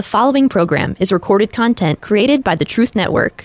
[0.00, 3.44] The following program is recorded content created by the Truth Network.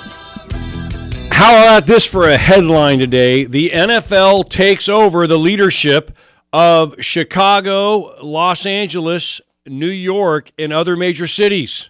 [1.41, 3.45] How about this for a headline today?
[3.45, 6.15] The NFL takes over the leadership
[6.53, 11.89] of Chicago, Los Angeles, New York, and other major cities.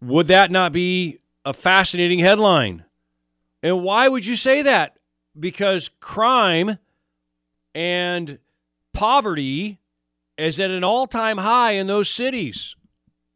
[0.00, 2.84] Would that not be a fascinating headline?
[3.64, 4.96] And why would you say that?
[5.36, 6.78] Because crime
[7.74, 8.38] and
[8.92, 9.80] poverty
[10.38, 12.76] is at an all time high in those cities.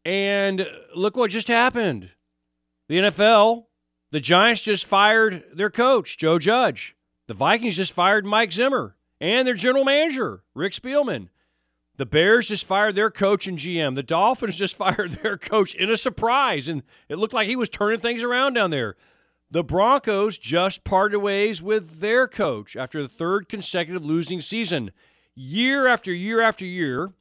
[0.05, 2.11] And look what just happened.
[2.87, 3.65] The NFL
[4.11, 6.95] the Giants just fired their coach, Joe Judge.
[7.27, 11.29] The Vikings just fired Mike Zimmer and their general manager, Rick Spielman.
[11.97, 13.95] The Bears just fired their coach and GM.
[13.95, 17.69] The Dolphins just fired their coach in a surprise, and it looked like he was
[17.69, 18.95] turning things around down there.
[19.51, 24.91] The Broncos just parted ways with their coach after the third consecutive losing season.
[25.35, 27.13] Year after year after year,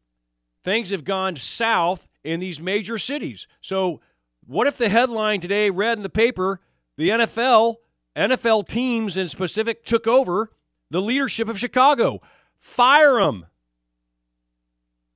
[0.63, 3.47] things have gone south in these major cities.
[3.61, 4.01] So,
[4.47, 6.61] what if the headline today read in the paper
[6.99, 7.77] the NFL,
[8.17, 10.51] NFL teams in specific, took over
[10.91, 12.21] the leadership of Chicago.
[12.59, 13.47] Fire them.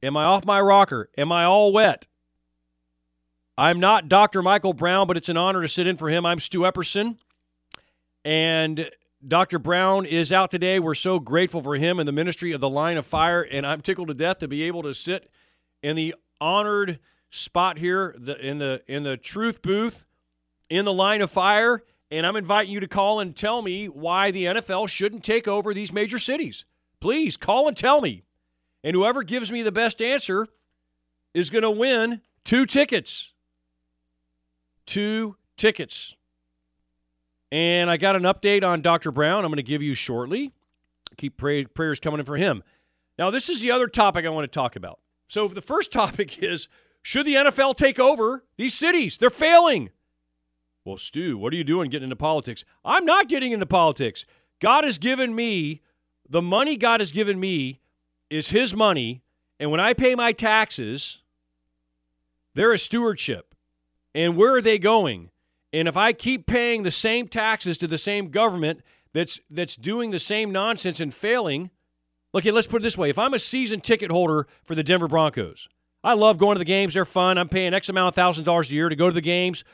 [0.01, 1.11] Am I off my rocker?
[1.19, 2.07] Am I all wet?
[3.59, 4.43] I'm not Dr.
[4.43, 6.25] Michael Brown, but it's an honor to sit in for him.
[6.25, 7.19] I'm Stu Epperson.
[8.25, 8.89] And
[9.27, 9.59] Dr.
[9.59, 10.79] Brown is out today.
[10.79, 13.43] We're so grateful for him and the ministry of the Line of Fire.
[13.43, 15.29] And I'm tickled to death to be able to sit
[15.83, 20.07] in the honored spot here in the in the truth booth
[20.73, 24.31] in the line of fire, and I'm inviting you to call and tell me why
[24.31, 26.65] the NFL shouldn't take over these major cities.
[26.99, 28.23] Please call and tell me.
[28.83, 30.47] And whoever gives me the best answer
[31.35, 33.35] is going to win two tickets.
[34.87, 36.15] Two tickets.
[37.51, 39.13] And I got an update on Dr.
[39.13, 40.53] Brown I'm going to give you shortly.
[41.19, 42.63] Keep pray- prayers coming in for him.
[43.19, 45.01] Now, this is the other topic I want to talk about.
[45.29, 46.69] So, the first topic is
[47.03, 49.19] should the NFL take over these cities?
[49.19, 49.91] They're failing.
[50.85, 52.65] Well, Stu, what are you doing getting into politics?
[52.85, 54.25] I'm not getting into politics.
[54.61, 55.81] God has given me
[56.29, 57.81] the money God has given me
[58.31, 59.23] is his money,
[59.61, 61.19] and when I pay my taxes,
[62.55, 63.55] they're a stewardship.
[64.15, 65.31] And where are they going?
[65.73, 68.81] And if I keep paying the same taxes to the same government
[69.13, 71.71] that's that's doing the same nonsense and failing,
[72.35, 73.11] okay, let's put it this way.
[73.11, 75.69] If I'm a season ticket holder for the Denver Broncos,
[76.05, 76.95] I love going to the games.
[76.95, 77.39] They're fun.
[77.39, 79.65] I'm paying X amount of thousand dollars a year to go to the games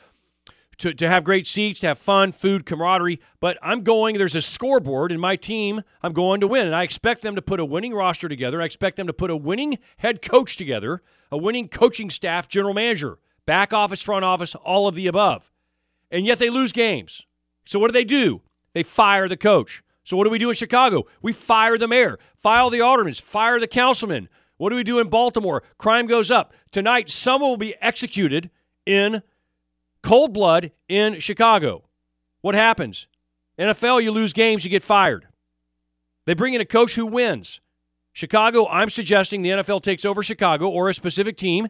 [0.79, 3.19] to, to have great seats, to have fun, food, camaraderie.
[3.39, 5.83] But I'm going, there's a scoreboard in my team.
[6.01, 6.65] I'm going to win.
[6.65, 8.61] And I expect them to put a winning roster together.
[8.61, 11.01] I expect them to put a winning head coach together,
[11.31, 15.51] a winning coaching staff, general manager, back office, front office, all of the above.
[16.11, 17.25] And yet they lose games.
[17.65, 18.41] So what do they do?
[18.73, 19.83] They fire the coach.
[20.03, 21.05] So what do we do in Chicago?
[21.21, 24.27] We fire the mayor, fire the aldermen, fire the councilman.
[24.57, 25.63] What do we do in Baltimore?
[25.77, 26.53] Crime goes up.
[26.71, 28.49] Tonight, someone will be executed
[28.85, 29.21] in
[30.01, 31.83] Cold blood in Chicago.
[32.41, 33.07] What happens?
[33.57, 35.27] NFL, you lose games, you get fired.
[36.25, 37.59] They bring in a coach who wins.
[38.13, 41.67] Chicago, I'm suggesting the NFL takes over Chicago or a specific team,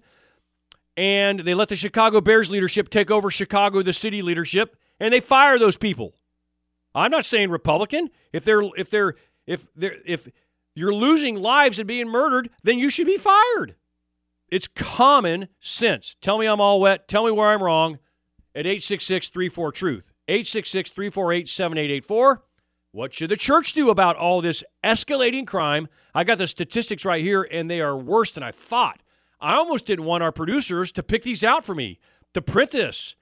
[0.96, 5.20] and they let the Chicago Bears leadership take over Chicago, the city leadership, and they
[5.20, 6.14] fire those people.
[6.94, 8.10] I'm not saying Republican.
[8.34, 9.16] If they're if they're
[9.48, 10.28] if they're if
[10.76, 13.76] you're losing lives and being murdered, then you should be fired.
[14.50, 16.16] It's common sense.
[16.22, 17.08] Tell me I'm all wet.
[17.08, 18.00] Tell me where I'm wrong
[18.56, 20.14] at 866 34 Truth.
[20.28, 22.44] 866 348 7884.
[22.92, 25.88] What should the church do about all this escalating crime?
[26.14, 29.02] I got the statistics right here, and they are worse than I thought.
[29.40, 32.00] I almost didn't want our producers to pick these out for me,
[32.34, 33.16] to print this.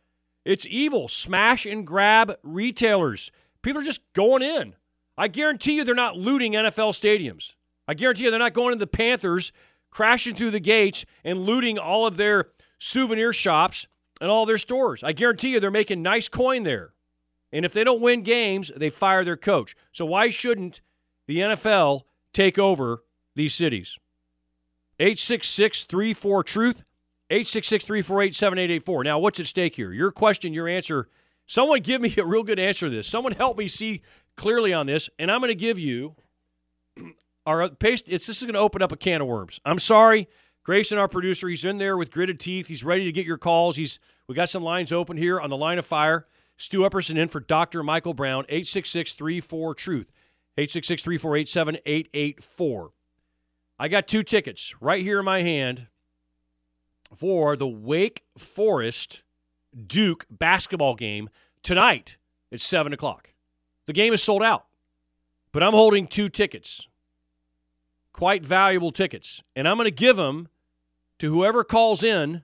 [0.45, 1.07] It's evil.
[1.07, 3.31] Smash and grab retailers.
[3.61, 4.75] People are just going in.
[5.17, 7.53] I guarantee you they're not looting NFL stadiums.
[7.87, 9.51] I guarantee you they're not going to the Panthers,
[9.91, 12.49] crashing through the gates, and looting all of their
[12.79, 13.87] souvenir shops
[14.19, 15.03] and all their stores.
[15.03, 16.93] I guarantee you they're making nice coin there.
[17.51, 19.75] And if they don't win games, they fire their coach.
[19.91, 20.81] So why shouldn't
[21.27, 22.01] the NFL
[22.33, 23.03] take over
[23.35, 23.97] these cities?
[24.99, 26.83] 866 34 Truth,
[27.29, 29.03] 866 348 7884.
[29.03, 29.93] Now, what's at stake here?
[29.93, 31.07] Your question, your answer.
[31.45, 33.07] Someone give me a real good answer to this.
[33.07, 34.01] Someone help me see
[34.35, 35.09] clearly on this.
[35.17, 36.15] And I'm going to give you
[37.45, 38.05] our paste.
[38.07, 39.59] It's, this is going to open up a can of worms.
[39.63, 40.27] I'm sorry.
[40.67, 42.67] Grayson, our producer, he's in there with gritted teeth.
[42.67, 43.77] He's ready to get your calls.
[43.77, 46.27] He's we got some lines open here on the line of fire.
[46.57, 47.83] Stu Epperson in for Dr.
[47.83, 50.11] Michael Brown, 866 34 Truth,
[50.57, 52.91] 866 348 7884.
[53.79, 55.87] I got two tickets right here in my hand
[57.15, 59.23] for the Wake Forest
[59.73, 61.29] Duke basketball game
[61.63, 62.17] tonight
[62.51, 63.29] at 7 o'clock.
[63.85, 64.65] The game is sold out,
[65.53, 66.89] but I'm holding two tickets,
[68.11, 70.49] quite valuable tickets, and I'm going to give them
[71.19, 72.43] to whoever calls in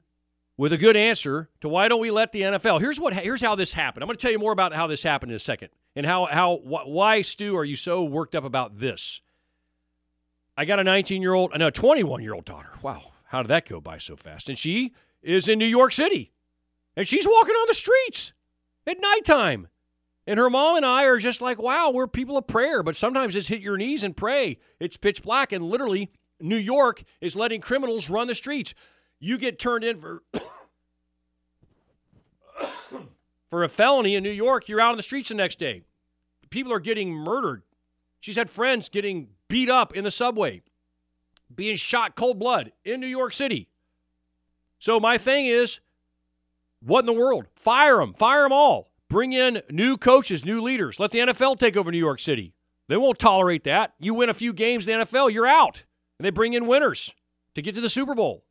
[0.58, 2.80] with a good answer to why don't we let the NFL.
[2.80, 4.04] Here's what here's how this happened.
[4.04, 6.26] I'm going to tell you more about how this happened in a second and how
[6.26, 9.22] how wh- why Stu are you so worked up about this?
[10.56, 12.70] I got a 19 year old, no, 21 year old daughter.
[12.82, 14.50] Wow, how did that go by so fast?
[14.50, 14.94] And she
[15.24, 16.32] is in New York City,
[16.96, 18.34] and she's walking on the streets
[18.86, 19.68] at nighttime.
[20.26, 23.36] And her mom and I are just like, wow, we're people of prayer, but sometimes
[23.36, 24.58] it's hit your knees and pray.
[24.80, 26.12] It's pitch black, and literally
[26.44, 28.74] New York is letting criminals run the streets.
[29.18, 30.24] You get turned in for
[33.50, 35.84] for a felony in New York, you're out on the streets the next day.
[36.50, 37.64] People are getting murdered.
[38.20, 40.64] She's had friends getting beat up in the subway,
[41.54, 43.70] being shot cold blood in New York City.
[44.80, 45.80] So my thing is,
[46.82, 47.48] what in the world?
[47.56, 48.14] Fire them.
[48.14, 48.92] Fire them all.
[49.08, 51.00] Bring in new coaches, new leaders.
[51.00, 52.54] Let the NFL take over New York City.
[52.90, 53.94] They won't tolerate that.
[53.98, 55.84] You win a few games in the NFL, you're out.
[56.20, 57.12] And they bring in winners
[57.56, 58.44] to get to the Super Bowl.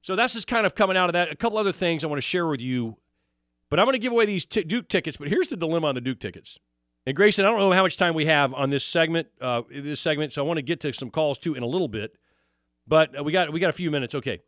[0.00, 1.30] So that's just kind of coming out of that.
[1.30, 2.96] A couple other things I want to share with you.
[3.70, 5.16] But I'm going to give away these t- Duke tickets.
[5.16, 6.58] But here's the dilemma on the Duke tickets.
[7.04, 9.28] And Grayson, I don't know how much time we have on this segment.
[9.40, 11.88] Uh, this segment, so I want to get to some calls too in a little
[11.88, 12.16] bit.
[12.86, 14.14] But uh, we got we got a few minutes.
[14.14, 14.40] Okay.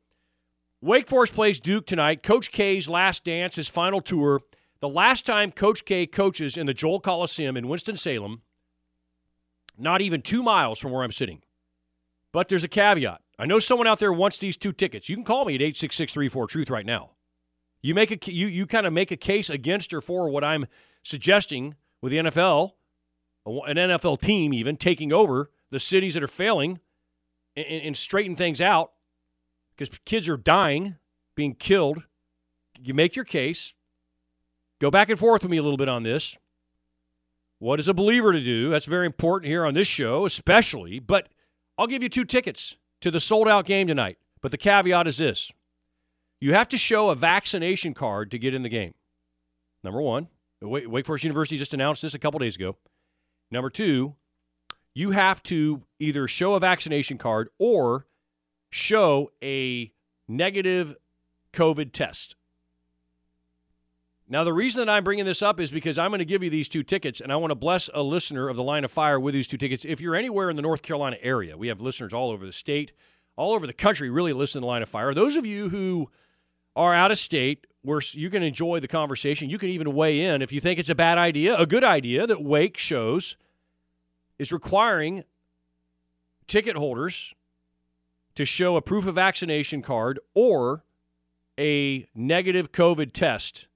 [0.83, 2.23] Wake Forest plays Duke tonight.
[2.23, 4.41] Coach K's last dance, his final tour.
[4.81, 8.43] The last time Coach K coaches in the Joel Coliseum in Winston Salem,
[9.77, 11.43] not even two miles from where I'm sitting.
[12.33, 13.21] But there's a caveat.
[13.39, 15.09] I know someone out there wants these two tickets.
[15.09, 17.13] You can call me at 86634 Truth right now.
[17.83, 20.67] You make a you you kind of make a case against or for what I'm
[21.03, 22.73] suggesting with the NFL,
[23.47, 26.81] an NFL team even taking over the cities that are failing
[27.57, 28.93] and, and straighten things out
[29.75, 30.97] because kids are dying,
[31.35, 32.03] being killed.
[32.79, 33.73] You make your case.
[34.79, 36.37] Go back and forth with me a little bit on this.
[37.59, 38.71] What is a believer to do?
[38.71, 40.99] That's very important here on this show, especially.
[40.99, 41.29] But
[41.81, 44.19] I'll give you two tickets to the sold out game tonight.
[44.43, 45.51] But the caveat is this
[46.39, 48.93] you have to show a vaccination card to get in the game.
[49.83, 50.29] Number one,
[50.61, 52.77] Wake Forest University just announced this a couple days ago.
[53.51, 54.15] Number two,
[54.95, 58.07] you have to either show a vaccination card or
[58.71, 59.91] show a
[60.29, 60.97] negative
[61.55, 62.37] COVID test.
[64.33, 66.51] Now, the reason that I'm bringing this up is because I'm going to give you
[66.51, 69.19] these two tickets, and I want to bless a listener of the line of fire
[69.19, 69.85] with these two tickets.
[69.85, 72.93] If you're anywhere in the North Carolina area, we have listeners all over the state,
[73.35, 75.13] all over the country, really listen to the line of fire.
[75.15, 76.11] Those of you who
[76.77, 80.43] are out of state, where you can enjoy the conversation, you can even weigh in
[80.43, 83.37] if you think it's a bad idea, a good idea that Wake shows
[84.39, 85.25] is requiring
[86.47, 87.35] ticket holders
[88.37, 90.85] to show a proof of vaccination card or
[91.59, 93.67] a negative COVID test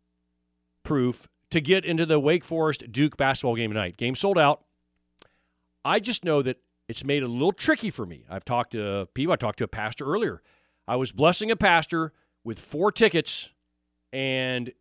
[0.84, 3.96] proof to get into the Wake Forest Duke basketball game tonight.
[3.96, 4.64] Game sold out.
[5.84, 6.58] I just know that
[6.88, 8.25] it's made it a little tricky for me.
[8.28, 10.42] I've talked to people, I talked to a pastor earlier.
[10.86, 13.48] I was blessing a pastor with four tickets,
[14.12, 14.72] and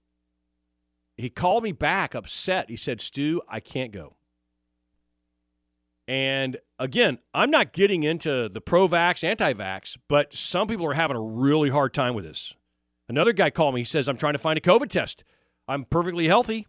[1.16, 2.70] he called me back upset.
[2.70, 4.16] He said, Stu, I can't go.
[6.08, 10.94] And again, I'm not getting into the pro vax, anti vax, but some people are
[10.94, 12.54] having a really hard time with this.
[13.08, 13.82] Another guy called me.
[13.82, 15.24] He says, I'm trying to find a COVID test.
[15.68, 16.68] I'm perfectly healthy,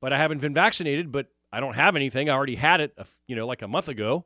[0.00, 2.28] but I haven't been vaccinated, but I don't have anything.
[2.28, 4.24] I already had it, you know, like a month ago.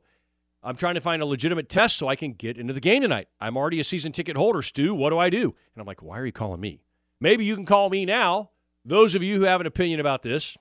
[0.61, 3.27] I'm trying to find a legitimate test so I can get into the game tonight.
[3.39, 4.93] I'm already a season ticket holder, Stu.
[4.93, 5.43] What do I do?
[5.43, 6.81] And I'm like, why are you calling me?
[7.21, 8.49] Maybe you can call me now,
[8.83, 10.57] those of you who have an opinion about this.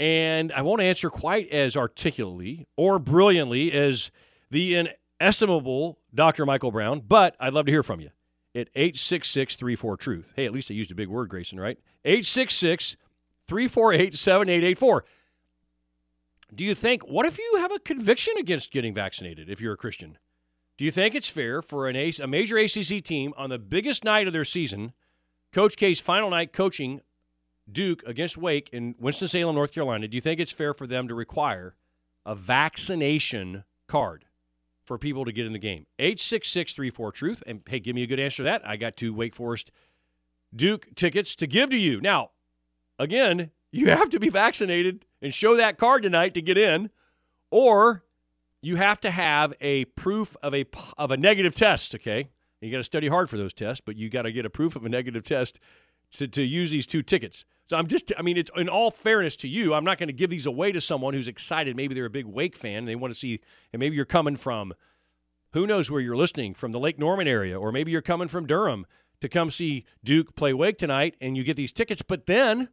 [0.00, 4.10] And I won't answer quite as articulately or brilliantly as
[4.50, 4.88] the
[5.20, 6.46] inestimable Dr.
[6.46, 8.10] Michael Brown, but I'd love to hear from you
[8.54, 10.32] at 866 34 Truth.
[10.36, 11.78] Hey, at least I used a big word, Grayson, right?
[12.04, 12.96] 866
[13.48, 15.04] 348 7884.
[16.54, 19.78] Do you think, what if you have a conviction against getting vaccinated if you're a
[19.78, 20.18] Christian?
[20.76, 24.26] Do you think it's fair for an a major ACC team on the biggest night
[24.26, 24.92] of their season,
[25.52, 27.00] Coach K's final night coaching
[27.70, 31.14] Duke against Wake in Winston-Salem, North Carolina, do you think it's fair for them to
[31.14, 31.76] require
[32.26, 34.26] a vaccination card?
[34.84, 35.86] for people to get in the game.
[35.98, 37.42] 86634 Truth.
[37.46, 38.66] And hey, give me a good answer to that.
[38.66, 39.70] I got two Wake Forest
[40.54, 42.00] Duke tickets to give to you.
[42.00, 42.30] Now,
[42.98, 46.90] again, you have to be vaccinated and show that card tonight to get in,
[47.50, 48.04] or
[48.62, 50.64] you have to have a proof of a
[50.96, 51.94] of a negative test.
[51.94, 52.28] Okay,
[52.60, 54.76] you got to study hard for those tests, but you got to get a proof
[54.76, 55.58] of a negative test
[56.12, 57.44] to, to use these two tickets.
[57.66, 60.12] So I'm just, I mean, it's in all fairness to you, I'm not going to
[60.12, 61.76] give these away to someone who's excited.
[61.76, 63.40] Maybe they're a big Wake fan and they want to see,
[63.72, 64.74] and maybe you're coming from,
[65.52, 68.46] who knows where you're listening from the Lake Norman area, or maybe you're coming from
[68.46, 68.86] Durham
[69.24, 72.68] to come see Duke play Wake tonight, and you get these tickets, but then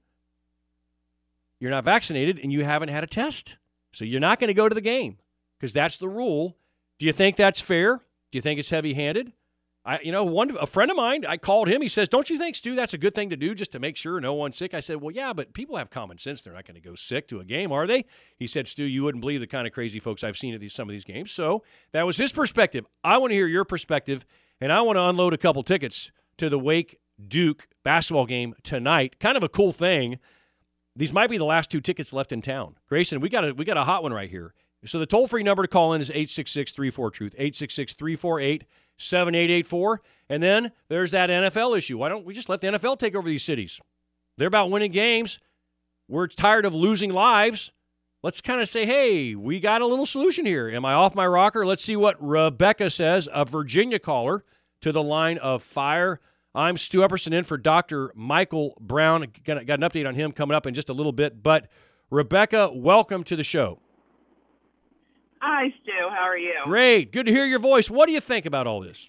[1.61, 3.55] you're not vaccinated and you haven't had a test,
[3.93, 5.17] so you're not going to go to the game
[5.57, 6.57] because that's the rule.
[6.99, 8.01] Do you think that's fair?
[8.31, 9.31] Do you think it's heavy-handed?
[9.85, 11.81] I, you know, one a friend of mine, I called him.
[11.81, 13.97] He says, "Don't you think, Stu, that's a good thing to do just to make
[13.97, 16.41] sure no one's sick?" I said, "Well, yeah, but people have common sense.
[16.41, 18.05] They're not going to go sick to a game, are they?"
[18.37, 20.73] He said, "Stu, you wouldn't believe the kind of crazy folks I've seen at these
[20.73, 22.85] some of these games." So that was his perspective.
[23.03, 24.23] I want to hear your perspective,
[24.59, 29.19] and I want to unload a couple tickets to the Wake Duke basketball game tonight.
[29.19, 30.17] Kind of a cool thing.
[30.95, 32.77] These might be the last two tickets left in town.
[32.89, 34.55] Grayson, we got a we got a hot one right here.
[34.83, 38.63] So the toll free number to call in is 866 34 Truth, 866 348
[38.97, 40.01] 7884.
[40.29, 41.99] And then there's that NFL issue.
[41.99, 43.79] Why don't we just let the NFL take over these cities?
[44.39, 45.39] They're about winning games.
[46.07, 47.71] We're tired of losing lives.
[48.23, 50.69] Let's kind of say, hey, we got a little solution here.
[50.69, 51.67] Am I off my rocker?
[51.67, 54.43] Let's see what Rebecca says, a Virginia caller
[54.81, 56.19] to the line of fire.
[56.53, 58.11] I'm Stu Epperson in for Dr.
[58.13, 59.25] Michael Brown.
[59.45, 61.41] Got, got an update on him coming up in just a little bit.
[61.41, 61.67] But
[62.09, 63.79] Rebecca, welcome to the show.
[65.39, 65.91] Hi, Stu.
[66.09, 66.55] How are you?
[66.63, 67.13] Great.
[67.13, 67.89] Good to hear your voice.
[67.89, 69.07] What do you think about all this?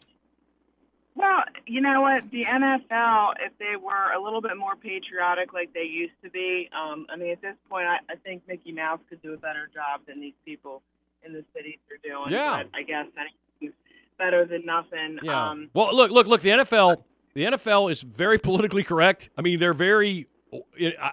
[1.14, 2.30] Well, you know what?
[2.30, 6.70] The NFL, if they were a little bit more patriotic like they used to be,
[6.72, 9.68] um, I mean, at this point, I, I think Mickey Mouse could do a better
[9.74, 10.80] job than these people
[11.26, 12.32] in the cities are doing.
[12.32, 12.62] Yeah.
[12.62, 13.76] But I guess anything's
[14.16, 15.18] better than nothing.
[15.22, 15.50] Yeah.
[15.50, 16.40] Um, well, look, look, look.
[16.40, 17.02] The NFL,
[17.34, 19.30] the NFL is very politically correct.
[19.36, 20.26] I mean, they're very.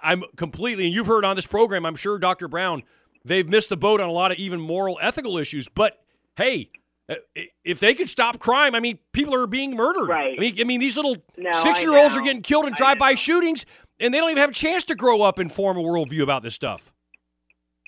[0.03, 2.47] I'm completely, and you've heard on this program, I'm sure, Dr.
[2.49, 2.83] Brown,
[3.23, 5.69] they've missed the boat on a lot of even moral, ethical issues.
[5.69, 5.97] But
[6.35, 6.71] hey,
[7.07, 7.15] uh,
[7.63, 10.09] if they could stop crime, I mean, people are being murdered.
[10.09, 10.35] Right.
[10.37, 13.65] I mean, I mean, these little No, six-year-olds are getting killed in drive-by shootings,
[13.99, 16.43] and they don't even have a chance to grow up and form a worldview about
[16.43, 16.91] this stuff.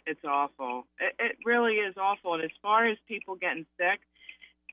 [0.08, 0.88] it's awful.
[1.00, 2.34] It, it really is awful.
[2.36, 4.00] And as far as people getting sick,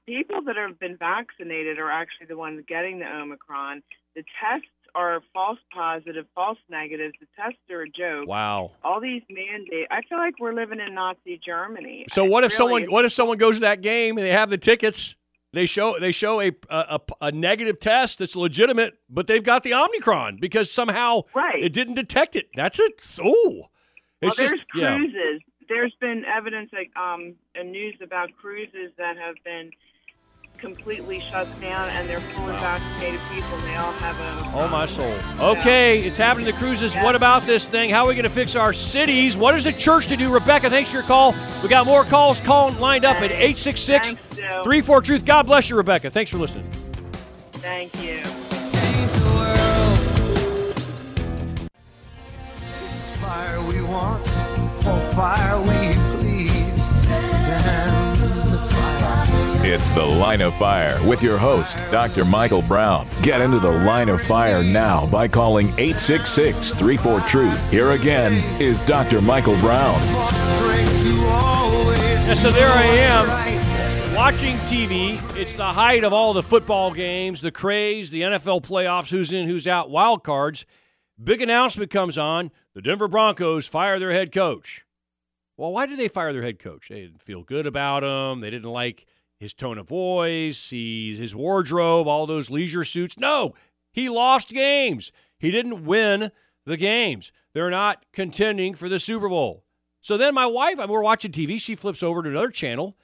[0.08, 3.82] people that have been vaccinated are actually the ones getting the Omicron.
[4.16, 7.14] The tests are false positive, false negatives.
[7.20, 8.26] The tests are a joke.
[8.26, 8.72] Wow.
[8.82, 9.86] All these mandates.
[9.90, 12.06] I feel like we're living in Nazi Germany.
[12.10, 14.50] So what if really someone what if someone goes to that game and they have
[14.50, 15.14] the tickets?
[15.52, 19.74] They show they show a a, a negative test that's legitimate, but they've got the
[19.74, 21.62] Omicron because somehow Right.
[21.62, 22.48] it didn't detect it.
[22.54, 23.00] That's it.
[23.22, 23.68] Oh,
[24.22, 24.96] Well, it's just yeah.
[24.96, 25.42] cruises.
[25.68, 29.70] There's been evidence, like um, and news about cruises that have been
[30.58, 34.58] completely shuts down, and they're full of vaccinated people, and they all have a.
[34.58, 35.14] Oh my um, soul.
[35.56, 36.94] Okay, it's happening to cruises.
[36.96, 37.90] What about this thing?
[37.90, 39.36] How are we going to fix our cities?
[39.36, 40.32] What is the church to do?
[40.32, 41.34] Rebecca, thanks for your call.
[41.62, 44.42] We got more calls calling lined up at 866 Thanks, Stu.
[44.64, 45.24] 34 Truth.
[45.24, 46.10] God bless you, Rebecca.
[46.10, 46.68] Thanks for listening.
[47.52, 48.18] Thank you.
[53.20, 54.26] Fire we want,
[54.82, 56.17] for fire we
[59.70, 62.24] It's The Line of Fire with your host, Dr.
[62.24, 63.06] Michael Brown.
[63.20, 67.70] Get into the line of fire now by calling 866 34 Truth.
[67.70, 69.20] Here again is Dr.
[69.20, 70.00] Michael Brown.
[72.24, 74.14] Yeah, so there I am.
[74.14, 79.10] Watching TV, it's the height of all the football games, the craze, the NFL playoffs,
[79.10, 80.64] who's in, who's out, wild cards.
[81.22, 82.50] Big announcement comes on.
[82.72, 84.86] The Denver Broncos fire their head coach.
[85.58, 86.88] Well, why did they fire their head coach?
[86.88, 88.40] They didn't feel good about him.
[88.40, 89.04] They didn't like
[89.38, 93.18] his tone of voice, he, his wardrobe, all those leisure suits.
[93.18, 93.54] No,
[93.92, 95.12] he lost games.
[95.38, 96.32] He didn't win
[96.66, 97.32] the games.
[97.54, 99.64] They're not contending for the Super Bowl.
[100.00, 101.60] So then my wife, we're watching TV.
[101.60, 102.96] She flips over to another channel,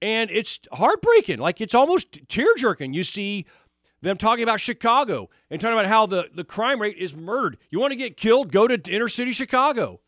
[0.00, 1.38] and it's heartbreaking.
[1.38, 2.92] Like it's almost tear jerking.
[2.92, 3.46] You see
[4.02, 7.58] them talking about Chicago and talking about how the, the crime rate is murdered.
[7.70, 8.50] You want to get killed?
[8.50, 10.00] Go to inner city Chicago.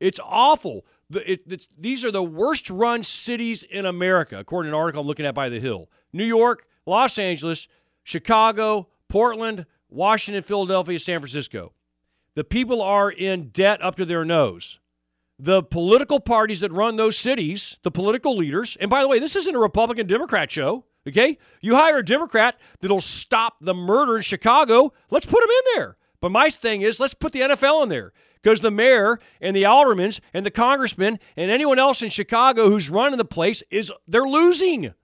[0.00, 0.84] It's awful.
[1.10, 5.34] These are the worst run cities in America, according to an article I'm looking at
[5.34, 5.88] by The Hill.
[6.12, 7.66] New York, Los Angeles,
[8.02, 11.72] Chicago, Portland, Washington, Philadelphia, San Francisco.
[12.34, 14.78] The people are in debt up to their nose.
[15.38, 19.36] The political parties that run those cities, the political leaders, and by the way, this
[19.36, 21.38] isn't a Republican Democrat show, okay?
[21.60, 25.96] You hire a Democrat that'll stop the murder in Chicago, let's put him in there.
[26.20, 29.64] But my thing is, let's put the NFL in there because the mayor and the
[29.64, 34.28] aldermans and the congressmen and anyone else in Chicago who's running the place is they're
[34.28, 34.94] losing.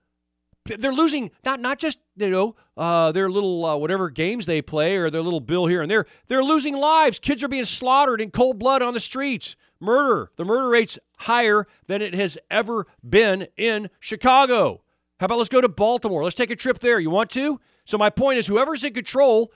[0.65, 4.97] They're losing not not just you know uh, their little uh, whatever games they play
[4.97, 6.05] or their little bill here and there.
[6.27, 7.19] They're losing lives.
[7.19, 9.55] Kids are being slaughtered in cold blood on the streets.
[9.79, 10.31] murder.
[10.37, 14.81] The murder rate's higher than it has ever been in Chicago.
[15.19, 16.23] How about let's go to Baltimore?
[16.23, 16.99] Let's take a trip there.
[16.99, 17.59] You want to?
[17.85, 19.51] So my point is, whoever's in control,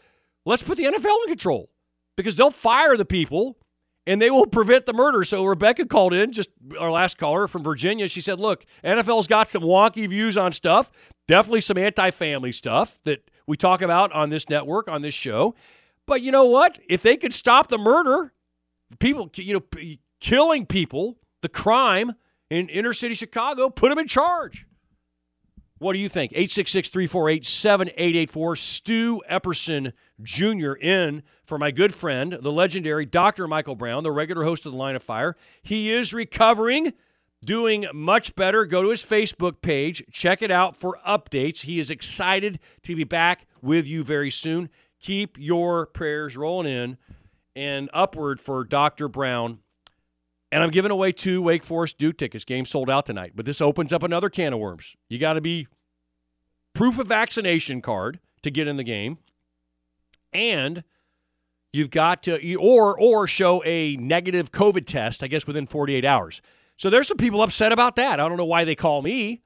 [0.45, 1.69] let's put the NFL in control
[2.15, 3.57] because they'll fire the people
[4.09, 5.23] and they will prevent the murder.
[5.23, 6.49] So Rebecca called in, just
[6.79, 8.07] our last caller from Virginia.
[8.07, 10.89] She said, "Look, NFL's got some wonky views on stuff.
[11.27, 15.53] Definitely some anti-family stuff that we talk about on this network, on this show.
[16.07, 16.79] But you know what?
[16.89, 18.33] If they could stop the murder,
[18.97, 22.13] people, you know, killing people, the crime
[22.49, 24.65] in inner city Chicago, put them in charge."
[25.79, 26.33] What do you think?
[26.33, 28.55] 866 348 7884.
[28.57, 30.73] Stu Epperson Jr.
[30.73, 33.47] in for my good friend, the legendary Dr.
[33.47, 35.37] Michael Brown, the regular host of The Line of Fire.
[35.61, 36.93] He is recovering,
[37.43, 38.65] doing much better.
[38.65, 41.61] Go to his Facebook page, check it out for updates.
[41.61, 44.69] He is excited to be back with you very soon.
[44.99, 46.97] Keep your prayers rolling in
[47.55, 49.07] and upward for Dr.
[49.07, 49.59] Brown.
[50.51, 52.43] And I'm giving away two Wake Forest Duke tickets.
[52.43, 54.95] Game sold out tonight, but this opens up another can of worms.
[55.07, 55.67] You got to be
[56.73, 59.19] proof of vaccination card to get in the game,
[60.33, 60.83] and
[61.71, 65.23] you've got to or or show a negative COVID test.
[65.23, 66.41] I guess within 48 hours.
[66.77, 68.19] So there's some people upset about that.
[68.19, 69.41] I don't know why they call me,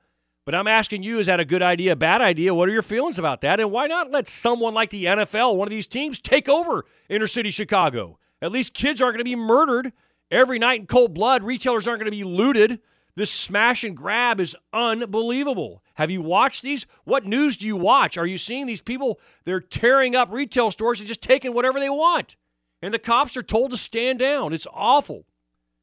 [0.46, 2.54] but I'm asking you: Is that a good idea, bad idea?
[2.54, 3.60] What are your feelings about that?
[3.60, 7.28] And why not let someone like the NFL, one of these teams, take over inner
[7.28, 8.20] city Chicago?
[8.42, 9.94] At least kids aren't going to be murdered
[10.34, 11.44] every night in cold blood.
[11.44, 12.80] Retailers aren't going to be looted.
[13.16, 15.84] This smash and grab is unbelievable.
[15.96, 16.88] Have you watched these?
[17.04, 18.18] What news do you watch?
[18.18, 19.20] Are you seeing these people?
[19.46, 22.36] They're tearing up retail stores and just taking whatever they want.
[22.82, 24.52] And the cops are told to stand down.
[24.52, 25.26] It's awful.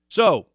[0.09, 0.47] So,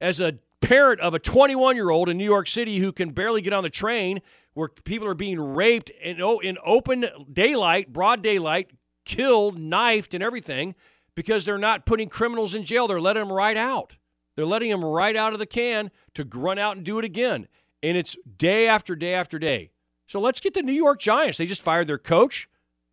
[0.00, 3.40] as a parent of a 21 year old in New York City who can barely
[3.40, 4.20] get on the train,
[4.54, 8.70] where people are being raped in, in open daylight, broad daylight,
[9.04, 10.76] killed, knifed, and everything
[11.18, 12.86] because they're not putting criminals in jail.
[12.86, 13.96] They're letting them right out.
[14.36, 17.48] They're letting them right out of the can to run out and do it again.
[17.82, 19.72] And it's day after day after day.
[20.06, 21.38] So let's get the New York Giants.
[21.38, 22.48] They just fired their coach.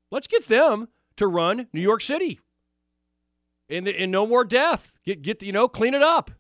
[0.10, 2.40] Let's get them to run New York City.
[3.70, 4.98] And, and no more death.
[5.06, 6.32] Get, get you know, clean it up.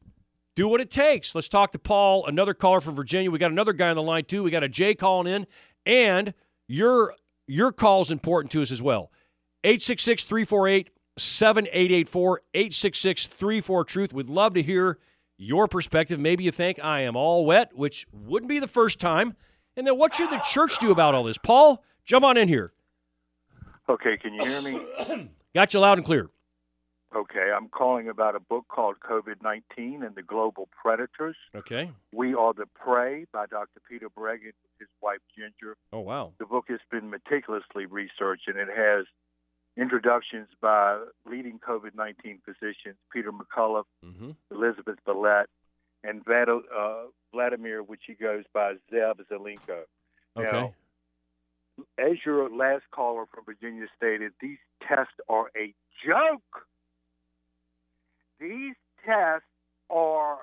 [0.55, 1.35] Do what it takes.
[1.35, 3.29] Let's talk to Paul, another caller from Virginia.
[3.29, 4.41] We got another guy on the line too.
[4.41, 5.45] We got a Jay calling in,
[5.85, 6.33] and
[6.67, 7.13] your
[7.45, 9.11] your call is important to us as well.
[9.63, 14.13] 866 348 7884 866 34 Truth.
[14.13, 14.99] We'd love to hear
[15.37, 16.19] your perspective.
[16.19, 19.35] Maybe you think I am all wet, which wouldn't be the first time.
[19.77, 21.37] And then what should the church do about all this?
[21.37, 22.73] Paul, jump on in here.
[23.89, 24.81] Okay, can you hear me?
[25.53, 26.29] Got you loud and clear.
[27.15, 31.37] Okay, I'm calling about a book called COVID 19 and the Global Predators.
[31.55, 31.91] Okay.
[32.11, 33.79] We Are the Prey by Dr.
[33.89, 35.77] Peter with his wife Ginger.
[35.93, 36.33] Oh, wow.
[36.39, 39.05] The book has been meticulously researched and it has
[39.77, 44.31] introductions by leading COVID 19 physicians Peter McCullough, Mm-hmm.
[44.51, 45.47] Elizabeth Vliet,
[46.03, 46.93] and uh,
[47.33, 49.83] Vladimir, which he goes by Zev Zelenko.
[50.37, 50.51] Okay.
[50.51, 50.73] Now,
[51.97, 54.57] as your last caller from Virginia stated, these
[54.87, 55.73] tests are a
[56.05, 56.65] joke.
[58.39, 59.47] These tests
[59.89, 60.39] are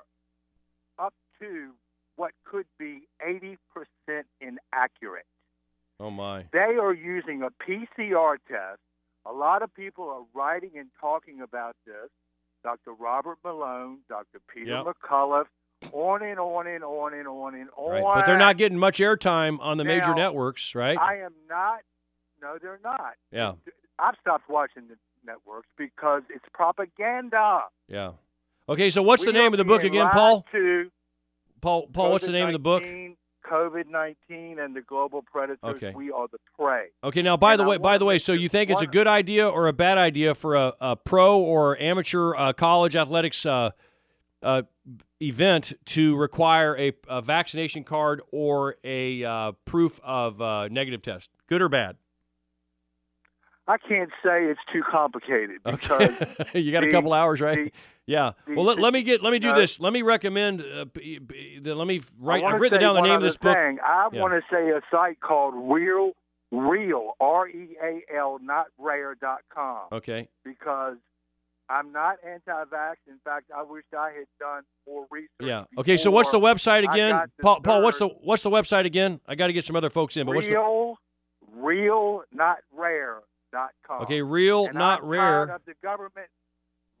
[0.99, 1.71] up to
[2.15, 3.57] what could be 80%
[4.41, 5.25] inaccurate.
[5.99, 6.45] Oh, my.
[6.51, 8.79] They are using a PCR test.
[9.25, 12.09] A lot of people are writing and talking about this.
[12.63, 12.93] Dr.
[12.93, 14.39] Robert Malone, Dr.
[14.53, 14.85] Peter Yep.
[14.85, 15.45] McCullough,
[15.91, 17.91] on and on and on and on and on.
[17.91, 18.15] Right.
[18.15, 20.97] But they're not getting much airtime on the major networks, right?
[20.97, 21.81] I am not.
[22.41, 23.15] No, they're not.
[23.31, 23.53] Yeah.
[23.99, 27.63] I've stopped watching the networks because it's propaganda.
[27.87, 28.13] Yeah.
[28.67, 30.45] Okay, so what's the name of the book again, Paul?
[31.61, 32.83] Paul, Paul, what's the name of the book?
[33.49, 35.75] COVID nineteen and the global predators.
[35.75, 35.93] Okay.
[35.95, 36.87] We are the prey.
[37.03, 38.87] Okay, now by And the I way, by the way, so you think it's a
[38.87, 43.45] good idea or a bad idea for a, a pro or amateur uh, college athletics
[43.45, 43.71] uh,
[44.41, 44.63] uh,
[45.21, 51.29] event to require a, a vaccination card or a uh, proof of uh, negative test?
[51.47, 51.97] Good or bad?
[53.67, 57.71] I can't say it's too complicated because Okay, you got a couple hours, right?
[57.71, 57.71] the-
[58.05, 58.31] yeah.
[58.45, 59.79] the- well, let, let me get let me do uh, this.
[59.79, 60.61] Let me recommend.
[60.61, 62.43] Uh, b- b- let me write.
[62.43, 63.55] I've written down the name of this book.
[63.55, 63.79] Thing.
[63.85, 64.21] I Yeah.
[64.21, 66.11] want to say a site called Real
[66.51, 70.27] Real R E A L not rare dot com Okay.
[70.43, 70.97] because
[71.69, 72.95] I'm not anti-vax.
[73.07, 75.29] In fact, I wish I had done more research.
[75.39, 75.63] Yeah.
[75.79, 75.95] Okay.
[75.95, 77.61] So what's the website again, Paul?
[77.61, 79.21] Paul, what's the what's the website again?
[79.25, 80.97] I got to get some other folks in, but what's the Real
[81.55, 83.19] Real not rare
[84.03, 84.21] okay?
[84.21, 85.59] Real, And not I'm rare.
[85.65, 86.27] the government.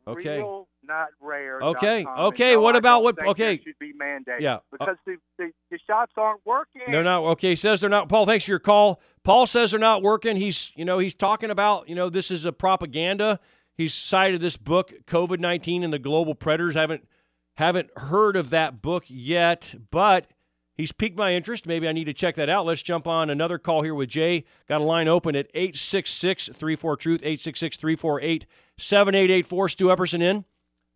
[0.05, 0.37] Okay.
[0.37, 1.61] Real, not rare.
[1.61, 3.61] Okay, okay, no, what I about what- okay.
[3.63, 4.41] should be mandated.
[4.41, 6.81] Yeah, uh, because the, the the shots aren't working.
[6.89, 7.51] They're not okay.
[7.51, 8.09] He says they're not.
[8.09, 8.99] Paul, thanks for your call.
[9.23, 10.35] Paul says they're not working.
[10.35, 13.39] He's you know he's talking about you know this is a propaganda.
[13.75, 16.75] He's cited this book, COVID nineteen and the Global Predators.
[16.75, 17.07] I haven't
[17.55, 20.27] haven't heard of that book yet, but
[20.75, 21.65] he's piqued my interest.
[21.65, 22.65] Maybe I need to check that out.
[22.65, 24.45] Let's jump on another call here with Jay.
[24.67, 28.45] Got a line open at 866 34 Truth, 866 348
[28.77, 29.69] 7884.
[29.69, 30.45] Stu Epperson in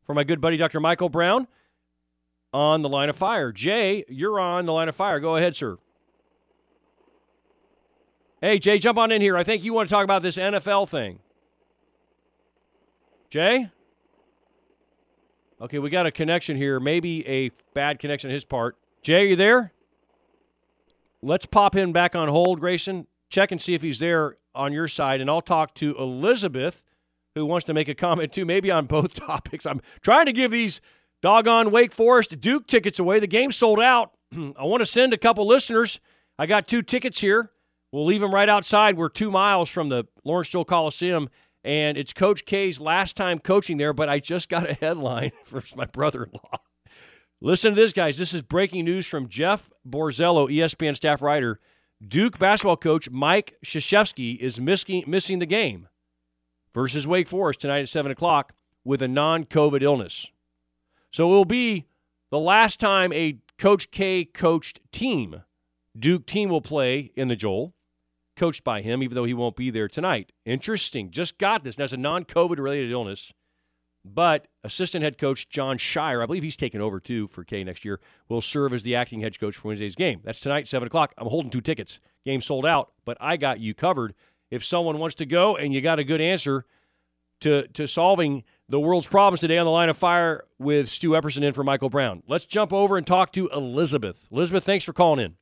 [0.05, 0.79] for my good buddy Dr.
[0.79, 1.47] Michael Brown
[2.53, 3.51] on the line of fire.
[3.51, 5.19] Jay, you're on the line of fire.
[5.19, 5.77] Go ahead, sir.
[8.41, 9.35] Hey, Jay, jump on in here.
[9.35, 11.19] I think you want to talk about this NFL thing.
[13.29, 13.69] Jay?
[15.59, 16.79] Okay, we got a connection here.
[16.79, 18.77] Maybe a bad connection on his part.
[19.07, 19.71] Jay, are you there?
[21.21, 23.07] Let's pop him back on hold, Grayson.
[23.29, 26.83] Check and see if he's there on your side, and I'll talk to Elizabeth,
[27.33, 29.65] who wants to make a comment too, maybe on both topics.
[29.65, 30.81] I'm trying to give these
[31.21, 33.21] doggone Wake Forest Duke tickets away.
[33.21, 34.11] The game sold out.
[34.35, 36.01] I want to send a couple listeners.
[36.37, 37.51] I got two tickets here.
[37.93, 38.97] We'll leave them right outside.
[38.97, 41.29] We're two miles from the Lawrence Joel Coliseum,
[41.63, 43.93] and it's Coach K's last time coaching there.
[43.93, 46.59] But I just got a headline from my brother-in-law.
[47.39, 48.17] Listen to this, guys.
[48.17, 51.59] This is breaking news from Jeff Borzello, ESPN staff writer.
[52.05, 55.87] Duke basketball coach Mike Krzyzewski is missing missing the game
[56.73, 60.27] versus Wake Forest tonight at seven o'clock with a non-COVID illness.
[61.11, 61.85] So it will be
[62.31, 65.43] the last time a Coach K coached team,
[65.97, 67.73] Duke team, will play in the Joel,
[68.35, 70.31] coached by him, even though he won't be there tonight.
[70.45, 71.09] Interesting.
[71.11, 71.75] Just got this.
[71.75, 73.31] That's a non COVID related illness.
[74.13, 77.85] But assistant head coach Jon Scheyer, I believe he's taking over too for K next
[77.85, 80.21] year, will serve as the acting head coach for Wednesday's game.
[80.23, 81.13] That's tonight, 7 o'clock.
[81.17, 81.99] I'm holding two tickets.
[82.25, 84.13] Game sold out, but I got you covered.
[84.49, 86.65] If someone wants to go and you got a good answer
[87.41, 91.43] to, to solving the world's problems today on the line of fire with Stu Epperson
[91.43, 92.23] in for Michael Brown.
[92.27, 94.27] Let's jump over and talk to Elizabeth.
[94.31, 95.35] Elizabeth, thanks for calling in.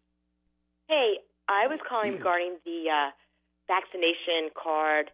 [0.87, 1.15] Hey,
[1.47, 3.11] I was calling regarding the uh,
[3.67, 5.11] vaccination card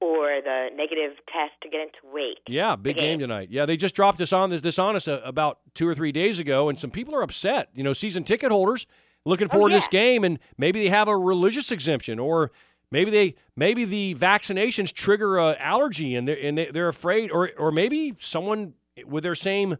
[0.00, 2.38] or the negative test to get into Wake.
[2.46, 3.28] Yeah, big game game.
[3.28, 3.48] tonight.
[3.50, 6.12] Yeah, they just dropped this on this, this on us uh, about two or three
[6.12, 7.68] days ago, and some people are upset.
[7.74, 8.86] You know, season ticket holders
[9.24, 12.50] looking forward to this game, and maybe they have a religious exemption, or
[12.90, 17.50] maybe they maybe the vaccinations trigger a allergy, and they're and they, they're afraid, or
[17.58, 18.74] or maybe someone
[19.06, 19.76] with their same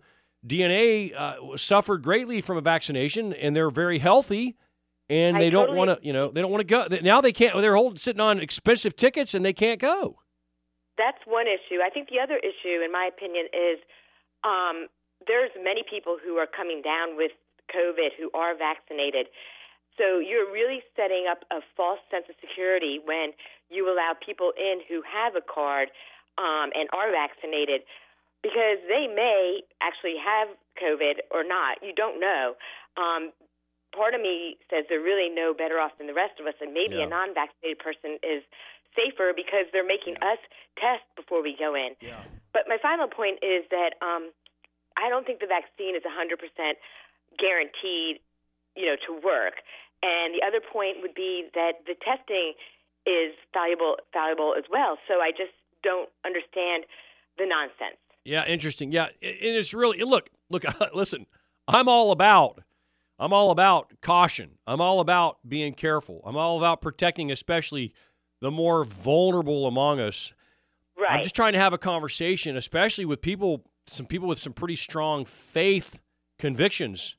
[0.47, 4.57] DNA uh, suffered greatly from a vaccination, and they're very healthy.
[5.11, 6.87] And I they don't totally- want to, you know, they don't want to go.
[7.03, 7.57] Now they can't.
[7.61, 10.21] They're holding, sitting on expensive tickets, and they can't go.
[10.99, 11.81] That's one issue.
[11.85, 13.79] I think the other issue, in my opinion, is
[14.45, 14.89] um,
[15.27, 17.33] there's many people who are coming down with
[17.75, 19.29] COVID who are vaccinated.
[19.97, 23.33] So you're really setting up a false sense of security when
[23.71, 25.89] you allow people in who have a card
[26.39, 27.83] um, and are vaccinated
[28.43, 31.79] because they may actually have COVID or not.
[31.83, 32.55] You don't know.
[32.97, 33.33] Um,
[33.95, 36.73] part of me says they're really no better off than the rest of us, and
[36.73, 37.07] maybe Yeah.
[37.07, 38.43] a non-vaccinated person is
[38.97, 40.39] safer because they're making us
[40.81, 41.95] test before we go in.
[42.01, 42.23] Yeah.
[42.53, 44.33] But my final point is that um,
[44.97, 46.75] I don't think the vaccine is 100%
[47.39, 48.21] guaranteed,
[48.77, 49.63] you know, to work.
[50.03, 52.55] And the other point would be that the testing
[53.07, 54.99] is valuable, valuable as well.
[55.09, 56.85] So I just don't understand
[57.37, 57.99] the nonsense.
[58.25, 58.93] Yeah, interesting.
[58.93, 60.65] Yeah, it, it is really look, look.
[60.95, 61.27] Listen,
[61.67, 62.63] I'm all about,
[63.19, 64.59] I'm all about caution.
[64.67, 66.23] I'm all about being careful.
[66.25, 67.93] I'm all about protecting, especially
[68.41, 70.33] the more vulnerable among us.
[70.97, 71.11] Right.
[71.13, 74.77] I'm just trying to have a conversation, especially with people, some people with some pretty
[74.77, 76.01] strong faith
[76.39, 77.17] convictions.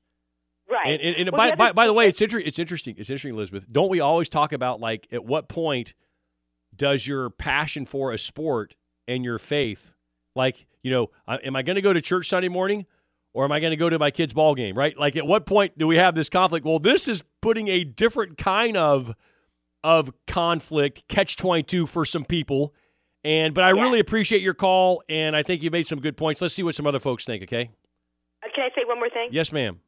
[0.70, 0.88] right.
[0.94, 2.96] And, and, and Well, by, the by, by the way, it's inter- it's interesting.
[2.98, 3.66] It's interesting, Elizabeth.
[3.72, 5.94] Don't we always talk about like at what point
[6.76, 8.76] does your passion for a sport
[9.08, 9.92] and your faith,
[10.36, 12.86] like you know, am I going to go to church Sunday morning,
[13.34, 14.78] or am I going to go to my kid's ball game?
[14.78, 14.98] Right?
[14.98, 16.66] Like at what point do we have this conflict?
[16.66, 19.16] Well, this is putting a different kind of
[19.84, 22.74] of conflict, catch twenty two for some people.
[23.24, 23.82] And but I Yeah.
[23.82, 26.42] really appreciate your call, and I think you made some good points.
[26.42, 27.44] Let's see what some other folks think.
[27.44, 27.70] Okay?
[28.44, 29.30] Uh, Can I say one more thing?
[29.32, 29.80] Yes, ma'am.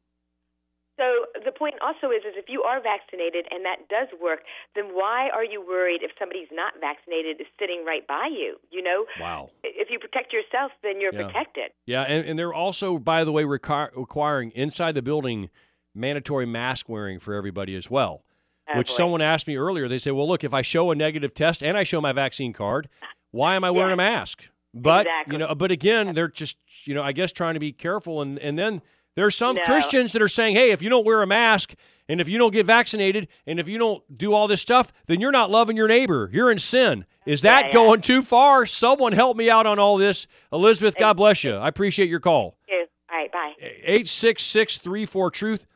[0.98, 4.40] So the point also is, is if you are vaccinated and that does work,
[4.74, 8.56] then why are you worried if somebody's not vaccinated is sitting right by you?
[8.70, 9.50] You know, Wow.
[9.64, 11.26] if you protect yourself, then you're Yeah.
[11.26, 11.72] protected.
[11.86, 15.48] Yeah, and, and they're also, by the way, requir- requiring inside the building
[15.94, 18.22] mandatory mask wearing for everybody as well.
[18.68, 18.94] Oh, which boy.
[18.94, 19.88] someone asked me earlier.
[19.88, 22.52] They say, well, look, if I show a negative test and I show my vaccine
[22.52, 22.88] card,
[23.30, 23.94] why am I wearing Yeah.
[23.94, 24.44] a mask?
[24.74, 25.32] But Exactly.
[25.34, 28.38] you know, but again, they're just you know, I guess trying to be careful, and
[28.38, 28.80] and then
[29.14, 29.62] there's some No.
[29.62, 31.74] Christians that are saying, hey, if you don't wear a mask
[32.08, 35.20] and if you don't get vaccinated and if you don't do all this stuff, then
[35.20, 36.30] you're not loving your neighbor.
[36.32, 37.04] You're in sin.
[37.26, 37.72] Is that Yeah, yeah.
[37.74, 38.66] going too far?
[38.66, 40.26] Someone help me out on all this.
[40.52, 41.54] Elizabeth, God bless you.
[41.54, 42.56] I appreciate your call.
[42.68, 42.84] Too.
[43.12, 43.52] All right, bye.
[43.60, 45.66] 866 34 Truth,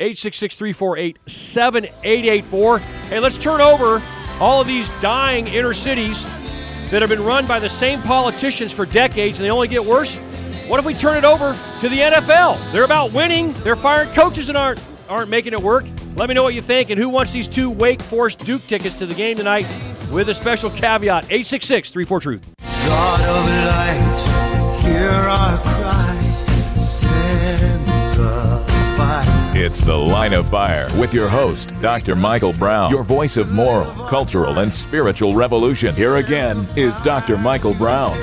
[0.00, 2.78] 866 348 7884.
[2.78, 4.00] Hey, let's turn over
[4.40, 6.24] all of these dying inner cities
[6.90, 10.16] that have been run by the same politicians for decades and they only get worse?
[10.68, 12.72] What if we turn it over to the NFL?
[12.72, 13.52] They're about winning.
[13.62, 15.84] They're firing coaches and aren't aren't making it work.
[16.16, 18.94] Let me know what you think and who wants these two Wake Forest Duke tickets
[18.96, 19.66] to the game tonight
[20.10, 22.54] with a special caveat 866 34 Truth.
[22.86, 26.20] God of light, hear our cry.
[26.76, 28.64] Send the
[28.96, 29.52] fire.
[29.54, 32.16] It's The Line of Fire with your host, Dr.
[32.16, 35.94] Michael Brown, your voice of moral, cultural, and spiritual revolution.
[35.94, 37.36] Here again is Dr.
[37.36, 38.16] Michael Brown.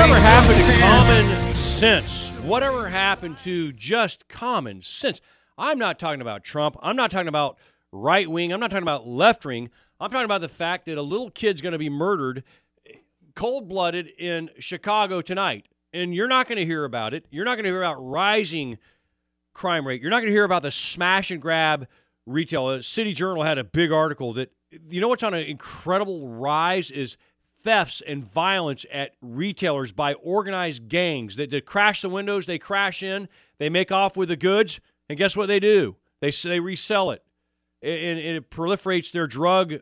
[0.00, 2.30] Whatever happened to common sense?
[2.42, 5.20] Whatever happened to just common sense?
[5.58, 6.78] I'm not talking about Trump.
[6.80, 7.58] I'm not talking about
[7.92, 8.50] right wing.
[8.50, 9.68] I'm not talking about left wing.
[10.00, 12.44] I'm talking about the fact that a little kid's going to be murdered
[13.34, 15.66] cold blooded in Chicago tonight.
[15.92, 17.26] And you're not going to hear about it.
[17.30, 18.78] You're not going to hear about rising
[19.52, 20.00] crime rate.
[20.00, 21.86] You're not going to hear about the smash and grab
[22.24, 22.82] retail.
[22.82, 24.50] City Journal had a big article that
[24.88, 27.18] you know what's on an incredible rise is
[27.62, 33.02] thefts and violence at retailers by organized gangs that, that crash the windows, they crash
[33.02, 35.96] in, they make off with the goods, and guess what they do?
[36.20, 37.22] They they resell it,
[37.82, 39.74] and, and it proliferates their drug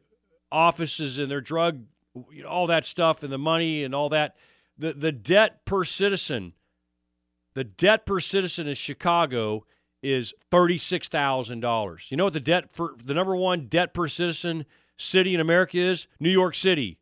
[0.51, 1.85] offices and their drug,
[2.31, 4.37] you know, all that stuff, and the money and all that.
[4.79, 6.53] The the debt per citizen,
[7.55, 9.65] the debt per citizen in Chicago
[10.03, 12.07] is thirty six thousand dollars.
[12.09, 14.65] You know what the debt for the number one debt per citizen
[14.97, 16.07] city in America is?
[16.21, 16.98] New York City.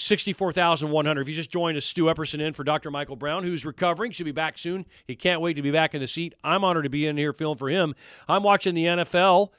[0.00, 1.20] 64,100.
[1.20, 2.90] If you just joined us, Stu Epperson in for Dr.
[2.90, 4.86] Michael Brown, who's recovering, should be back soon.
[5.06, 6.34] He can't wait to be back in the seat.
[6.42, 7.94] I'm honored to be in here filling for him.
[8.28, 9.50] I'm watching the NFL.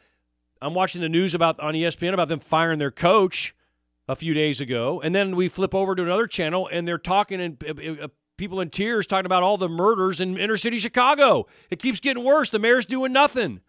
[0.61, 3.55] I'm watching the news about on ESPN about them firing their coach
[4.07, 7.39] a few days ago, and then we flip over to another channel and they're talking
[7.39, 11.47] and uh, uh, people in tears talking about all the murders in inner city Chicago.
[11.69, 12.49] It keeps getting worse.
[12.49, 13.61] The mayor's doing nothing.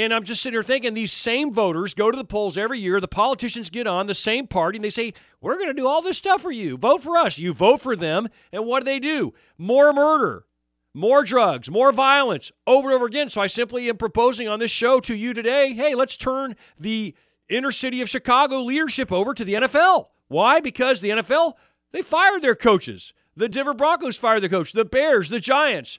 [0.00, 3.02] And I'm just sitting here thinking these same voters go to the polls every year.
[3.02, 6.00] The politicians get on the same party and they say, We're going to do all
[6.00, 6.78] this stuff for you.
[6.78, 7.36] Vote for us.
[7.36, 8.30] You vote for them.
[8.50, 9.34] And what do they do?
[9.58, 10.46] More murder,
[10.94, 13.28] more drugs, more violence over and over again.
[13.28, 17.14] So I simply am proposing on this show to you today hey, let's turn the
[17.50, 20.06] inner city of Chicago leadership over to the NFL.
[20.28, 20.60] Why?
[20.60, 21.56] Because the NFL,
[21.92, 23.12] they fired their coaches.
[23.36, 25.98] The Denver Broncos fired their coach, the Bears, the Giants.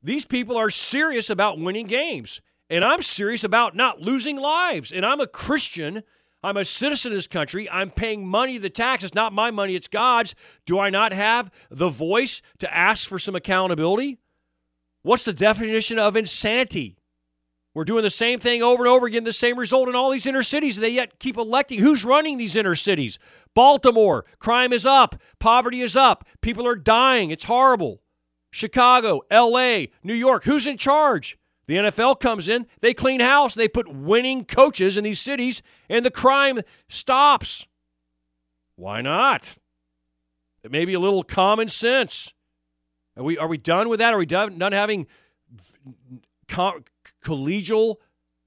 [0.00, 2.40] These people are serious about winning games.
[2.70, 4.92] And I'm serious about not losing lives.
[4.92, 6.02] And I'm a Christian.
[6.42, 7.68] I'm a citizen of this country.
[7.70, 9.04] I'm paying money, the tax.
[9.04, 10.34] It's not my money, it's God's.
[10.66, 14.18] Do I not have the voice to ask for some accountability?
[15.02, 16.96] What's the definition of insanity?
[17.74, 20.26] We're doing the same thing over and over again, the same result in all these
[20.26, 20.76] inner cities.
[20.76, 21.80] They yet keep electing.
[21.80, 23.18] Who's running these inner cities?
[23.52, 27.30] Baltimore, crime is up, poverty is up, people are dying.
[27.30, 28.00] It's horrible.
[28.50, 31.36] Chicago, LA, New York, who's in charge?
[31.66, 36.04] The NFL comes in, they clean house, they put winning coaches in these cities, and
[36.04, 37.66] the crime stops.
[38.76, 39.56] Why not?
[40.68, 42.32] Maybe a little common sense.
[43.16, 44.12] Are we are we done with that?
[44.14, 45.06] Are we done, done having
[46.48, 46.82] co-
[47.22, 47.96] collegial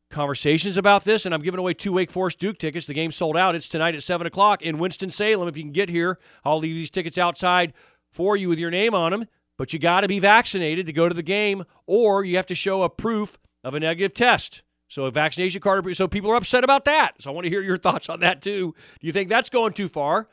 [0.10, 1.26] conversations about this?
[1.26, 2.86] And I'm giving away two Wake Forest Duke tickets.
[2.86, 3.56] The game's sold out.
[3.56, 5.48] It's tonight at seven o'clock in Winston Salem.
[5.48, 7.74] If you can get here, I'll leave these tickets outside
[8.10, 9.26] for you with your name on them.
[9.58, 12.56] But you got to be vaccinated to go to the game, or you have to
[12.56, 14.62] show a proof of a negative test.
[14.88, 15.96] So a vaccination card.
[15.96, 17.14] So people are upset about that.
[17.20, 18.74] So I want to hear your thoughts on that too.
[19.00, 20.30] Do you think that's going too far?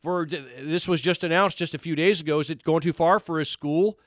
[0.00, 2.40] For this was just announced just a few days ago.
[2.40, 4.00] Is it going too far for a school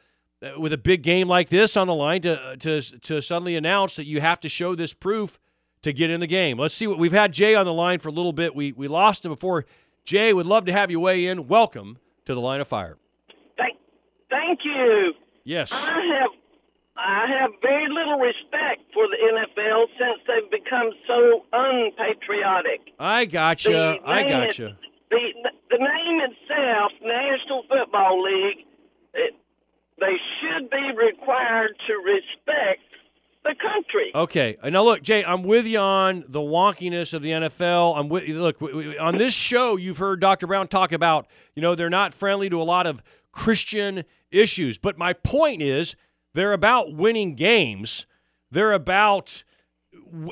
[0.44, 3.96] uh, with a big game like this on the line to to to suddenly announce
[3.96, 5.40] that you have to show this proof
[5.84, 6.60] to get in the game?
[6.60, 8.54] Let's see what we've had Jay on the line for a little bit.
[8.54, 9.66] We we lost him before.
[10.04, 11.48] Jay would love to have you weigh in.
[11.48, 12.98] Welcome to the line of fire.
[14.36, 15.14] Thank, you.
[15.44, 15.72] Yes.
[15.72, 16.32] I have
[16.98, 22.82] I have very little respect for the NFL since they've become so unpatriotic.
[23.00, 23.98] I gotcha.
[24.06, 24.68] I gotcha.
[24.68, 24.76] is-
[25.10, 28.66] The the name itself, National Football League,
[29.14, 29.34] it,
[30.00, 32.82] they should be required to respect
[33.44, 34.12] the country.
[34.16, 34.58] Okay.
[34.64, 37.98] Uh, Now look, Jay, I'm with you on the wonkiness of the NFL.
[38.00, 38.42] I'm with you.
[38.42, 38.60] look
[39.00, 39.76] on this show.
[39.76, 40.48] You've heard Dr.
[40.48, 43.04] Brown talk about you know they're not friendly to a lot of
[43.36, 45.96] Christian issues, but my point is
[46.34, 48.08] they're about winning games.
[48.50, 49.44] They're about.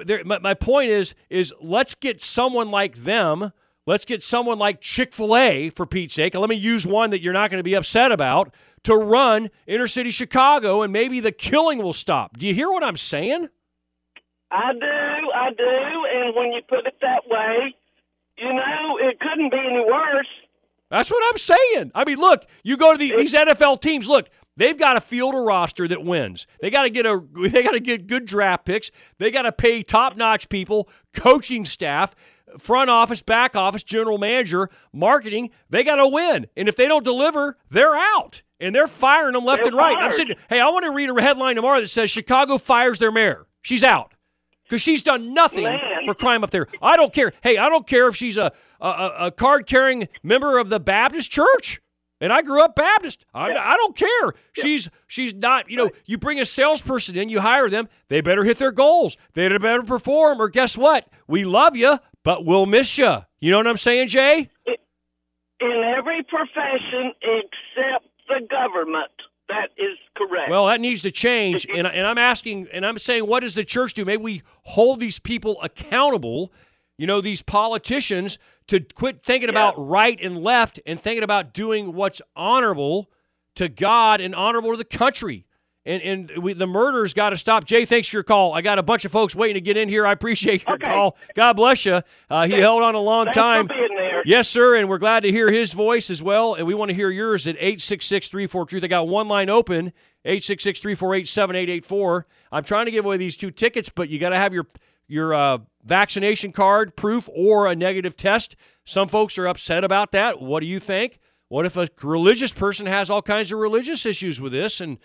[0.05, 3.51] they're- My, my point is is let's get someone like them.
[3.85, 6.33] Let's get someone like Chick fil A, for Pete's sake.
[6.35, 9.87] Let me use one that you're not going to be upset about to run inner
[9.87, 12.37] city Chicago, and maybe the killing will stop.
[12.37, 13.49] Do you hear what I'm saying?
[14.51, 17.75] I do, I do, and when you put it that way,
[18.37, 20.27] you know it couldn't be any worse.
[20.93, 21.91] That's what I'm saying.
[21.95, 24.07] I mean, look, you go to the, these NFL teams.
[24.07, 26.45] Look, They've got to field a roster that wins.
[26.61, 28.91] They got to get a they got to get good draft picks.
[29.17, 32.13] They got to pay top-notch people, coaching staff,
[32.59, 35.49] front office, back office, general manager, marketing.
[35.71, 36.45] They got to win.
[36.55, 38.43] And if they don't deliver, they're out.
[38.59, 39.97] And they're firing them left They're and right.
[39.97, 40.13] I'm fired.
[40.13, 43.47] sitting, hey, I want to read a headline tomorrow that says Chicago fires their mayor.
[43.63, 44.12] She's out
[44.73, 45.79] because she's done nothing Man.
[46.03, 46.67] for crime up there.
[46.81, 47.31] I don't care.
[47.43, 51.29] Hey, I don't care if she's a a, a- card carrying member of the Baptist
[51.29, 51.79] church.
[52.19, 53.23] And I grew up Baptist.
[53.35, 54.33] I, I don't care.
[54.53, 55.69] She's she's not.
[55.69, 57.87] You know, you bring a salesperson in, you hire them.
[58.07, 59.15] They better hit their goals.
[59.33, 60.41] They better perform.
[60.41, 61.07] Or guess what?
[61.27, 63.17] We love you, but we'll miss you.
[63.41, 64.49] You know what I'm saying, Jay?
[64.65, 69.11] In every profession except the government.
[69.53, 70.49] That is correct.
[70.49, 71.65] Well, that needs to change.
[71.65, 74.05] And, and I'm asking, and I'm saying, what does the church do?
[74.05, 76.51] Maybe we hold these people accountable,
[76.97, 78.37] you know, these politicians,
[78.67, 83.09] to quit thinking about right and left and thinking about doing what's honorable
[83.55, 85.45] to God and honorable to the country.
[85.85, 87.65] And, and we, the murder's got to stop.
[87.65, 88.53] Jay, thanks for your call.
[88.53, 90.07] I got a bunch of folks waiting to get in here.
[90.07, 90.87] I appreciate your Okay.
[90.87, 91.17] call.
[91.35, 92.01] God bless you.
[92.29, 93.67] Uh, he held on a long Thanks time.
[93.67, 94.21] for being there.
[94.25, 96.53] Yes, sir, and we're glad to hear his voice as well.
[96.53, 98.83] And we want to hear yours at 866 34 Truth.
[98.85, 99.87] I got one line open
[100.23, 102.27] 866 348 7884.
[102.53, 104.67] I'm trying to give away these two tickets, but you got to have your
[105.09, 108.55] your uh, vaccination card proof or a negative test.
[108.85, 110.41] Some folks are upset about that.
[110.41, 111.19] What do you think?
[111.49, 114.97] What if a religious person has all kinds of religious issues with this and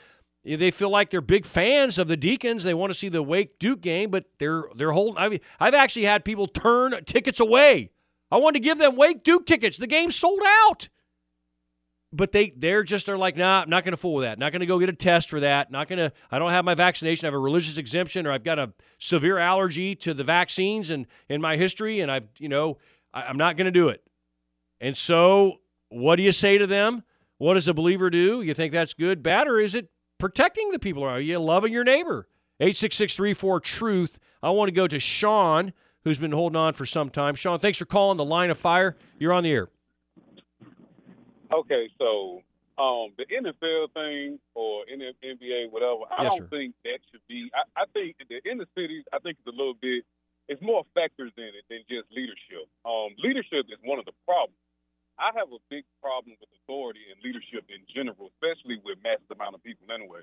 [0.45, 2.63] they feel like they're big fans of the Deacons.
[2.65, 5.19] They want to see the Wake Duke game, but they're they're holding.
[5.19, 7.91] I mean, I've actually had people turn tickets away.
[8.31, 9.77] I wanted to give them Wake Duke tickets.
[9.77, 10.89] The game sold out.
[12.11, 14.39] But they they're just they're like, nah, I'm not going to fool with that.
[14.39, 15.71] Not going to go get a test for that.
[15.71, 16.13] Not going to.
[16.31, 17.27] I don't have my vaccination.
[17.27, 21.07] I have a religious exemption, or I've got a severe allergy to the vaccines and
[21.29, 22.79] in my history, and I've you know
[23.13, 24.03] I, I'm not going to do it.
[24.81, 25.57] And so,
[25.91, 27.03] what do you say to them?
[27.37, 28.41] What does a believer do?
[28.41, 31.85] You think that's good, bad, or is it protecting the people around you, loving your
[31.85, 32.29] neighbor?
[32.61, 34.19] 86634 Truth.
[34.43, 35.73] I want to go to Sean,
[36.05, 37.35] who's been holding on for some time.
[37.35, 38.97] Sean, thanks for calling the line of fire.
[39.19, 39.69] You're on the air.
[41.53, 42.43] Okay, so
[42.77, 46.57] um, the NFL thing or NBA, whatever, I Yes, don't sir.
[46.57, 47.51] think that should be.
[47.55, 50.05] I, I think the in the cities, I think it's a little bit.
[50.49, 52.69] It's more factors in it than just leadership.
[52.85, 54.57] Um, leadership is one of the problems.
[55.19, 59.55] I have a big problem with authority and leadership in general, especially with massive amount
[59.55, 59.87] of people.
[59.93, 60.23] Anyway,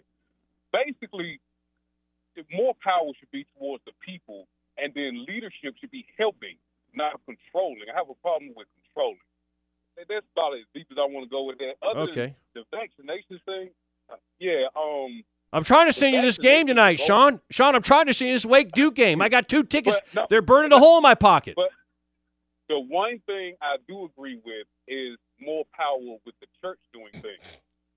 [0.71, 1.39] basically,
[2.51, 6.55] more power should be towards the people, and then leadership should be helping,
[6.93, 7.87] not controlling.
[7.91, 9.19] I have a problem with controlling.
[9.97, 11.75] That's about as deep as I want to go with that.
[11.81, 12.35] Other Okay.
[12.53, 13.69] the vaccination thing,
[14.09, 14.67] uh, yeah.
[14.75, 17.39] Um, I'm trying to send you this game tonight, Sean.
[17.49, 19.21] Sean, I'm trying to send you this Wake Duke game.
[19.21, 19.97] I got two tickets.
[20.13, 21.55] No, They're burning a hole in my pocket.
[21.55, 21.69] But
[22.69, 27.43] the one thing I do agree with is more power with the church doing things.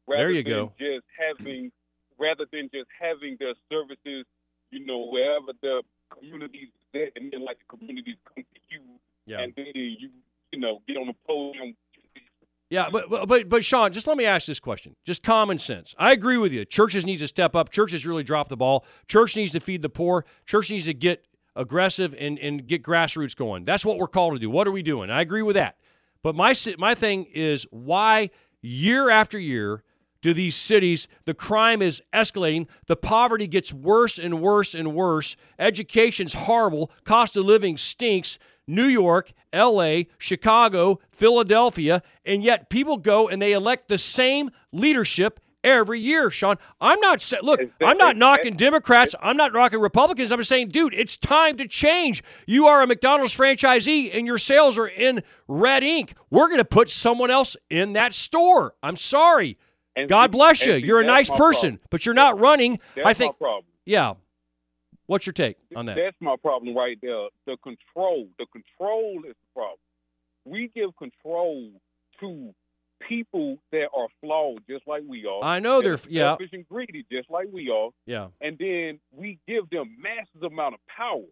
[0.07, 0.73] Rather There you than go.
[0.79, 1.71] Just having,
[2.19, 4.25] rather than just having their services,
[4.71, 8.81] you know, wherever the communities is at, and then like the communities come to you,
[9.27, 9.41] Yeah.
[9.41, 10.11] and then you,
[10.53, 11.75] you know, get on the podium.
[12.71, 14.95] Yeah, but, but but but Sean, just let me ask this question.
[15.07, 15.95] Just common sense.
[15.99, 16.67] I agree with you.
[16.67, 17.71] Churches need to step up.
[17.71, 18.85] Churches really drop the ball.
[19.07, 20.27] Church needs to feed the poor.
[20.45, 21.25] Church needs to get
[21.59, 23.65] aggressive and and get grassroots going.
[23.65, 24.49] That's what we're called to do.
[24.49, 25.11] What are we doing?
[25.11, 25.77] I agree with that.
[26.23, 28.31] But my my thing is why
[28.63, 29.83] year after year
[30.23, 35.37] do these cities the crime is escalating, the poverty gets worse and worse and worse,
[35.59, 38.39] education's horrible, cost of living stinks.
[38.71, 45.41] New York, LA, Chicago, Philadelphia, and yet people go and they elect the same leadership
[45.77, 46.57] every year, Sean.
[46.81, 50.33] I'm not look, I'm not knocking Democrats, I'm not knocking Republicans.
[50.33, 52.23] I'm just saying, dude, it's time to change.
[52.47, 56.15] You are a McDonald's franchisee and your sales are in red ink.
[56.31, 58.75] We're going to put someone else in that store.
[58.83, 59.59] I'm sorry.
[60.09, 60.75] God bless you.
[60.75, 62.79] You're a nice person, but you're not running.
[63.05, 63.35] I think.
[63.85, 64.15] Yeah.
[65.07, 65.97] What's your take on that?
[65.97, 67.29] That's my problem right there.
[67.47, 68.29] The control.
[68.39, 69.79] The control is the problem.
[70.45, 71.71] We give control
[72.21, 72.55] to
[73.07, 75.43] people that are flawed just like we are.
[75.43, 76.31] I know they're- are yeah.
[76.31, 77.91] selfish and greedy just like we are.
[78.07, 78.29] Yeah.
[78.41, 81.25] And then we give them massive amount of power.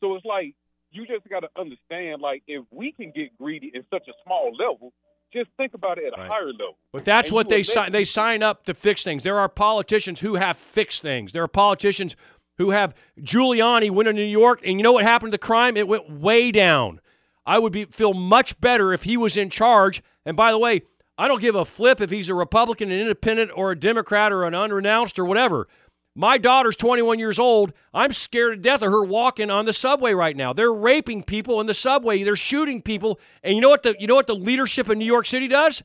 [0.00, 0.54] So it's like
[0.90, 4.52] you just got to understand, like if we can get greedy in such a small
[4.56, 4.92] level,
[5.32, 6.76] just think about it at a higher level.
[6.92, 7.92] But that's And what they sign.
[7.92, 9.22] They sign up to fix things.
[9.22, 11.32] There are politicians who have fixed things.
[11.32, 12.16] There are politicians
[12.58, 15.76] who have Giuliani went to New York, and you know what happened to crime?
[15.76, 17.00] It went way down.
[17.46, 20.02] I would be feel much better if he was in charge.
[20.24, 20.82] And by the way,
[21.22, 24.42] I don't give a flip if he's a Republican, an independent, or a Democrat, or
[24.42, 25.68] an unrenounced, or whatever.
[26.16, 27.72] My daughter's 21 years old.
[27.94, 30.52] I'm scared to death of her walking on the subway right now.
[30.52, 32.24] They're raping people in the subway.
[32.24, 33.20] They're shooting people.
[33.44, 35.84] And you know what the you know what the leadership in New York City does?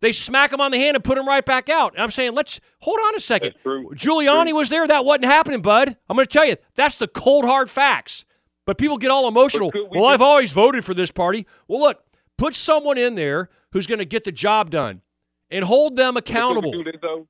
[0.00, 1.94] they smack them on the hand and put them right back out.
[1.94, 3.54] And I'm saying, let's hold on a second.
[3.64, 4.86] Giuliani was there.
[4.88, 5.96] That wasn't happening, bud.
[6.10, 8.24] I'm going to tell you, that's the cold hard facts.
[8.66, 9.70] But people get all emotional.
[9.72, 11.46] We well, I've always voted for this party.
[11.68, 12.04] Well, look,
[12.36, 15.02] put someone in there who's going to get the job done
[15.50, 16.70] and hold them accountable.
[16.72, 17.26] But could we do this though?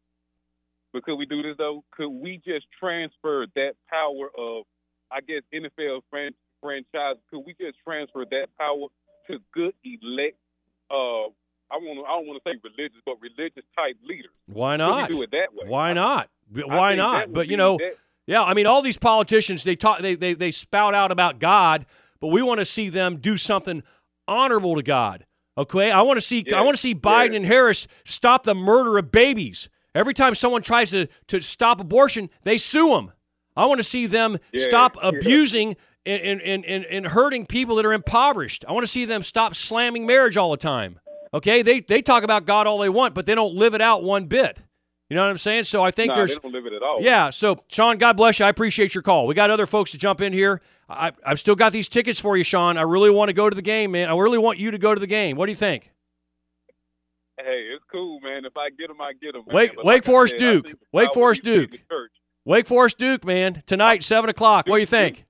[0.93, 1.83] But could we do this though?
[1.91, 4.63] Could we just transfer that power of,
[5.11, 7.17] I guess, NFL fran- franchise?
[7.31, 8.87] Could we just transfer that power
[9.29, 10.37] to good elect?
[10.91, 11.33] Uh,
[11.73, 12.07] I want.
[12.07, 14.31] I don't want to say religious, but religious type leaders.
[14.47, 15.11] Why not?
[15.11, 15.67] do it that way?
[15.67, 16.29] Why not?
[16.53, 17.33] Why not?
[17.33, 20.51] But you know, that- yeah, I mean, all these politicians they talk, they they they
[20.51, 21.87] spout out about God,
[22.21, 23.83] but we want to see them do something
[24.29, 25.25] honorable to God.
[25.57, 27.37] Okay, I want to see I want to see Biden yeah.
[27.37, 29.69] and Harris stop the murder of babies.
[29.95, 33.13] Every time someone tries to to stop abortion, they sue them.
[33.57, 37.77] I want to see them Yeah, stop abusing and, and, and, and, and hurting people
[37.77, 38.65] that are impoverished.
[38.69, 40.99] I want to see them stop slamming marriage all the time.
[41.33, 44.03] Okay, they they talk about God all they want, but they don't live it out
[44.03, 44.61] one bit.
[45.15, 45.63] You know what I'm saying?
[45.63, 46.99] So I think Nah, there's they don't live it at all.
[47.01, 47.31] yeah.
[47.31, 48.47] So, Sean, God bless you.
[48.47, 49.29] I appreciate your call.
[49.29, 50.61] We got other folks to jump in here.
[50.89, 52.77] I, I've still got these tickets for you, Sean.
[52.77, 54.09] I really want to go to the game, man.
[54.11, 55.37] I really want you to go to the game.
[55.37, 55.93] What do you think?
[57.39, 58.45] Hey, it's cool, man.
[58.45, 59.45] If I get them, I get them.
[59.47, 60.67] Wake- Wake like Forest said, Duke.
[60.93, 62.11] Wake Forest needs to be Duke.
[62.45, 63.63] Wake Forest Duke, man.
[63.67, 64.67] Tonight, 7 o'clock.
[64.67, 65.27] What do you think?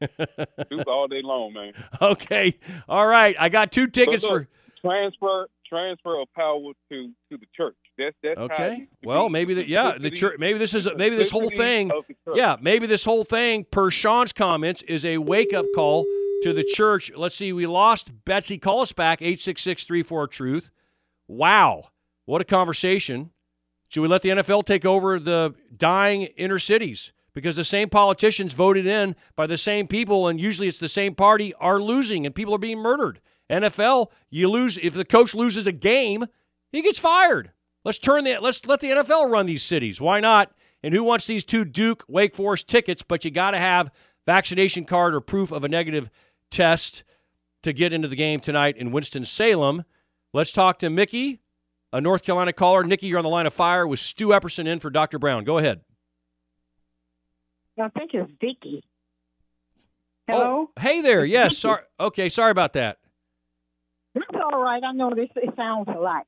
[0.00, 1.74] Duke all day long, man.
[2.00, 2.58] okay.
[2.88, 3.36] All right.
[3.38, 4.48] I got two tickets for.
[4.80, 7.76] transfer transfer of power to to the church.
[8.04, 8.88] That's that's Okay.
[9.04, 9.68] Well, maybe that.
[9.68, 10.36] Yeah, the church.
[10.38, 10.88] Maybe this is.
[10.96, 11.88] Maybe this whole thing.
[11.88, 12.32] the.
[12.34, 16.04] Yeah, maybe this whole thing, per Sean's comments, is a wake up call
[16.42, 17.12] to the church.
[17.16, 17.52] Let's see.
[17.52, 18.58] We lost Betsy.
[18.58, 19.22] Call us back.
[19.22, 20.70] Eight six six three four Truth.
[21.28, 21.90] Wow,
[22.24, 23.30] what a conversation.
[23.88, 27.12] Should we let the NFL take over the dying inner cities?
[27.34, 31.14] Because the same politicians voted in by the same people, and usually it's the same
[31.14, 33.20] party, are losing and people are being murdered.
[33.50, 36.26] NFL, you lose if the coach loses a game,
[36.70, 37.52] he gets fired.
[37.84, 40.00] Let's turn the let's let the NFL run these cities.
[40.00, 40.52] Why not?
[40.82, 43.02] And who wants these two Duke Wake Forest tickets?
[43.02, 43.90] But you got to have
[44.26, 46.10] vaccination card or proof of a negative
[46.50, 47.04] test
[47.62, 49.84] to get into the game tonight in Winston Salem.
[50.32, 51.40] Let's talk to Mickey,
[51.92, 52.82] a North Carolina caller.
[52.84, 55.18] Nikki, you're on the line of fire with Stu Epperson in for Dr.
[55.18, 55.44] Brown.
[55.44, 55.80] Go ahead.
[57.80, 58.84] I think it's Vicky.
[60.28, 60.70] Oh, Hello?
[60.76, 61.24] Oh, hey there.
[61.24, 61.52] Yes.
[61.52, 61.60] Vicky.
[61.60, 61.82] Sorry.
[62.00, 62.28] Okay.
[62.28, 62.98] Sorry about that.
[64.14, 64.82] That's all right.
[64.84, 66.26] I know this it sounds alike.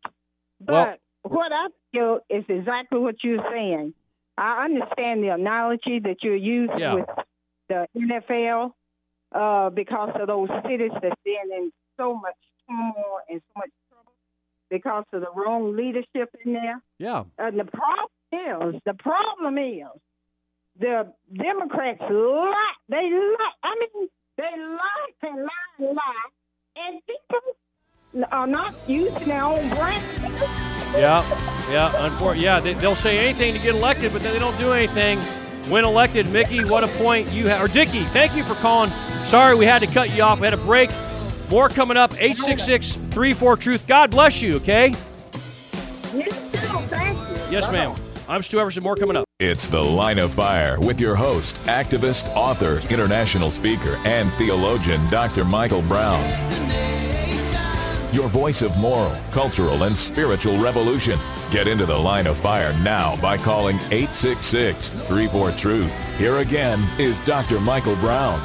[0.61, 3.95] But Well- what I feel is exactly what you're saying.
[4.37, 6.95] I understand the analogy that you're using Yeah.
[6.95, 7.07] with
[7.69, 8.73] the NFL
[9.33, 12.35] uh, because of those cities that's been in so much
[12.69, 14.13] turmoil and so much trouble
[14.71, 16.81] because of the wrong leadership in there.
[16.99, 17.25] Yeah.
[17.39, 19.87] And the problem is, the problem is,
[20.79, 22.73] the Democrats lie.
[22.89, 23.53] They lie.
[23.63, 25.49] I mean, they lie and lie
[25.79, 26.29] and lie,
[26.77, 30.74] and people are not using their own brain.
[30.97, 31.23] Yeah.
[31.71, 31.91] Yeah.
[32.09, 32.61] Unfor- yeah.
[32.61, 35.19] They, they'll say anything to get elected, but then they don't do anything.
[35.71, 37.63] When elected, Mickey, what a point you have.
[37.63, 38.91] Or Dickie, thank you for calling.
[39.25, 40.39] Sorry we had to cut you off.
[40.41, 40.91] We had a break.
[41.51, 42.13] More coming up.
[42.13, 43.87] 866 34 Truth.
[43.87, 44.89] God bless you, okay?
[46.15, 46.31] You too.
[46.89, 47.37] Thank you.
[47.51, 47.95] Yes, ma'am.
[48.29, 48.83] I'm Stu Epperson.
[48.83, 49.25] More coming up.
[49.41, 55.45] It's The Line of Fire with your host, activist, author, international speaker, and theologian, Dr.
[55.45, 56.23] Michael Brown.
[58.15, 61.19] Your voice of moral, cultural, and spiritual revolution.
[61.51, 66.17] Get into The Line of Fire now by calling 866 34 Truth.
[66.17, 67.59] Here again is Dr.
[67.59, 68.41] Michael Brown.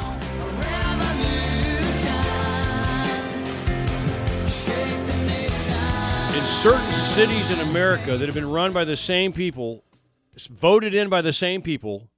[6.34, 9.84] in certain cities in America that have been run by the same people,
[10.50, 12.08] voted in by the same people,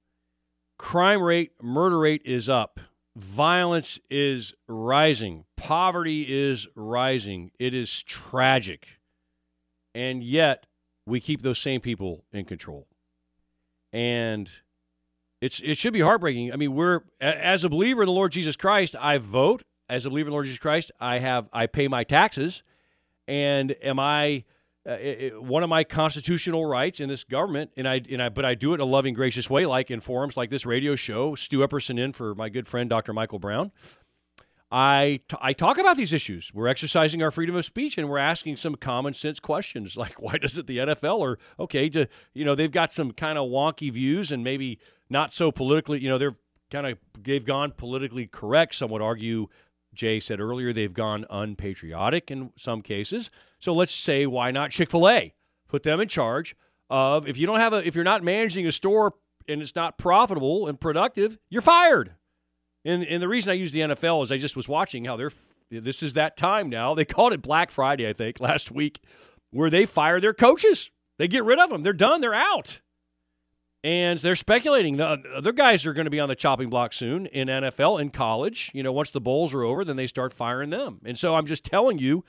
[0.79, 2.79] crime rate, murder rate is up.
[3.15, 5.45] Violence is rising.
[5.55, 7.51] Poverty is rising.
[7.59, 8.87] It is tragic.
[9.93, 10.65] And yet,
[11.05, 12.87] we keep those same people in control.
[13.91, 14.49] And
[15.41, 16.51] it's it should be heartbreaking.
[16.51, 19.63] I mean, we're as a believer in the Lord Jesus Christ, I vote.
[19.89, 22.63] As a believer in the Lord Jesus Christ, I have I pay my taxes
[23.27, 24.45] and am I
[24.87, 27.71] uh, i- i- one of my constitutional rights in this government?
[27.77, 29.99] And I and I but I do it in a loving, gracious way, like in
[30.01, 31.35] forums like this radio show.
[31.35, 33.13] Stu Epperson in for my good friend Dr.
[33.13, 33.71] Michael Brown.
[34.75, 36.51] I, t- I talk about these issues.
[36.51, 40.37] We're exercising our freedom of speech and we're asking some common sense questions like why
[40.37, 44.31] doesn't the NFL or okay to you know they've got some kind of wonky views
[44.31, 44.79] and maybe
[45.11, 46.35] not so politically you know they're
[46.71, 48.73] kind of they've gone politically correct.
[48.73, 49.47] Some would argue
[49.93, 53.29] Jay said earlier they've gone unpatriotic in some cases.
[53.59, 55.33] So let's say why not Chick-fil-A?
[55.67, 56.55] Put them in charge
[56.89, 59.13] of if you don't have a if you're not managing a store
[59.47, 62.15] and it's not profitable and productive, you're fired.
[62.85, 65.31] And and the reason I use the NFL is I just was watching how they're
[65.71, 66.93] this is that time now.
[66.93, 68.99] They called it Black Friday, I think, last week
[69.51, 70.91] where they fire their coaches.
[71.17, 71.83] They get rid of them.
[71.83, 72.21] They're done.
[72.21, 72.81] They're out.
[73.83, 74.95] And they're speculating.
[74.95, 78.11] The other guys are going to be on the chopping block soon in NFL, in
[78.11, 78.71] college.
[78.73, 81.01] You know, once the bowls are over, then they start firing them.
[81.03, 82.23] And so I'm just telling you,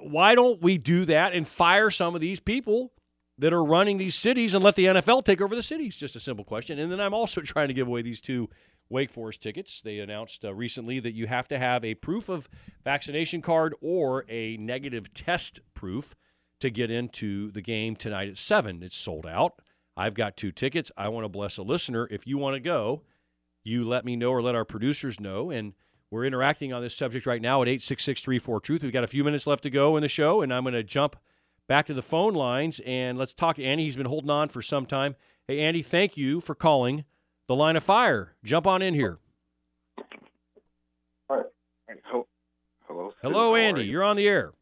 [0.00, 2.92] why don't we do that and fire some of these people
[3.36, 5.96] that are running these cities and let the NFL take over the cities?
[5.96, 6.78] Just a simple question.
[6.78, 8.48] And then I'm also trying to give away these two
[8.88, 9.82] Wake Forest tickets.
[9.82, 12.48] They announced uh, recently that you have to have a proof of
[12.84, 16.14] vaccination card or a negative test proof
[16.60, 18.82] to get into the game tonight at 7.
[18.82, 19.60] It's sold out.
[19.96, 20.90] I've got two tickets.
[20.96, 22.08] I want to bless a listener.
[22.10, 23.02] If you want to go,
[23.62, 25.50] you let me know or let our producers know.
[25.50, 25.74] And
[26.10, 28.20] we're interacting on this subject right now at 866
[28.62, 28.82] Truth.
[28.82, 30.82] We've got a few minutes left to go in the show, and I'm going to
[30.82, 31.16] jump
[31.68, 33.84] back to the phone lines and let's talk to Andy.
[33.84, 35.16] He's been holding on for some time.
[35.48, 37.04] Hey, Andy, thank you for calling
[37.48, 38.34] the line of fire.
[38.44, 39.18] Jump on in here.
[41.28, 41.46] All right.
[42.04, 42.26] Hello.
[42.86, 43.12] Hello.
[43.22, 43.84] Hello, Andy.
[43.84, 44.52] You're on the air.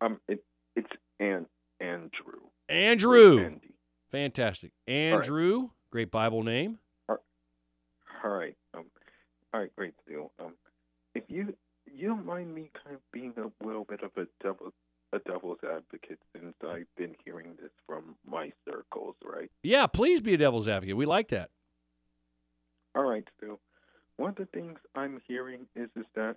[0.00, 1.46] Um, it, it's An-
[1.80, 2.40] Andrew.
[2.68, 3.44] Andrew.
[3.44, 3.71] Andy.
[4.12, 4.72] Fantastic.
[4.86, 6.78] Andrew, great Bible name.
[7.08, 8.54] All right.
[8.74, 8.84] Um,
[9.52, 9.74] all right.
[9.74, 10.30] Great deal.
[10.38, 10.52] Um,
[11.14, 11.54] if you
[11.92, 14.72] you don't mind me kind of being a little bit of a devil
[15.12, 19.50] a devil's advocate since I've been hearing this from my circles, right?
[19.62, 20.96] Yeah, please be a devil's advocate.
[20.96, 21.50] We like that.
[22.94, 23.58] All right, Stu.
[24.16, 26.36] One of the things I'm hearing is is that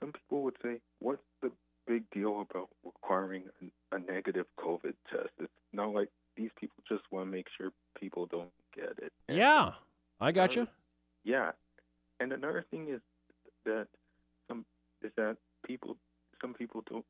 [0.00, 1.52] some people would say, "What's the
[1.86, 6.08] big deal about requiring a, a negative COVID test?" It's not like
[6.38, 7.70] these people just want to make sure
[8.00, 9.12] people don't get it.
[9.28, 9.72] And Yeah,
[10.20, 10.66] I got you.
[11.24, 11.50] yeah,
[12.20, 13.00] and another thing is
[13.66, 13.88] that
[14.48, 14.64] some
[15.02, 15.36] is that
[15.66, 15.96] people,
[16.40, 17.04] some people don't,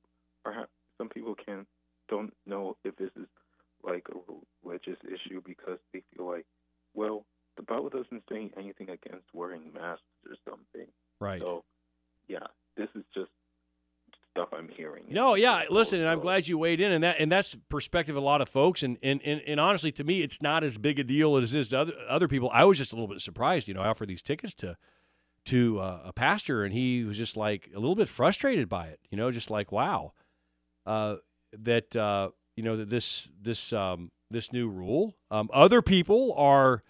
[0.45, 0.67] or
[0.97, 1.67] some people can't,
[2.09, 3.27] don't know if this is
[3.85, 4.19] like a
[4.65, 6.47] religious issue because they feel like,
[6.95, 7.25] well,
[7.57, 10.89] the Bible doesn't say anything against wearing masks or something.
[11.21, 11.41] Right.
[11.41, 11.65] So,
[12.29, 13.31] yeah, this is just
[14.39, 15.05] stuff I'm hearing.
[15.09, 15.65] No, yeah.
[15.69, 18.41] Listen, and I'm glad you weighed in, and that and that's perspective of a lot
[18.41, 18.83] of folks.
[18.83, 21.73] And and, and, and honestly, to me, it's not as big a deal as this
[21.73, 22.51] other other people.
[22.53, 23.67] I was just a little bit surprised.
[23.67, 24.77] You know, I offered these tickets to
[25.47, 29.01] to uh, a pastor, and he was just like a little bit frustrated by it.
[29.11, 30.13] You know, just like wow,
[30.87, 31.17] uh,
[31.53, 35.17] that uh, you know that this this um, this new rule.
[35.31, 36.85] Um, other people are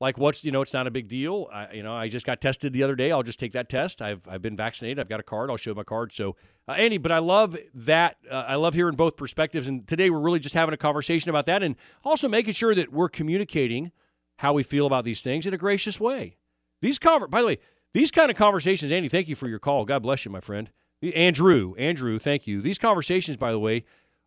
[0.00, 1.48] like what's you know it's not a big deal.
[1.52, 3.10] I, you know i just got tested the other day.
[3.10, 4.00] I'll just take that test.
[4.00, 4.98] I've, I've been vaccinated.
[4.98, 5.50] I've got a card.
[5.50, 6.12] I'll show my card.
[6.12, 6.36] So
[6.68, 9.66] uh, andy but i love that uh, i love hearing both perspectives.
[9.66, 12.92] And today we're really just having a conversation about that and also making sure that
[12.92, 13.92] we're communicating
[14.36, 16.36] how we feel about these things in a gracious way.
[16.80, 17.58] These conver- by the way
[17.94, 19.84] these kind of conversations andy thank you for your call.
[19.84, 20.70] God bless you my friend.
[21.14, 22.62] Andrew andrew thank you.
[22.62, 23.84] These conversations by the way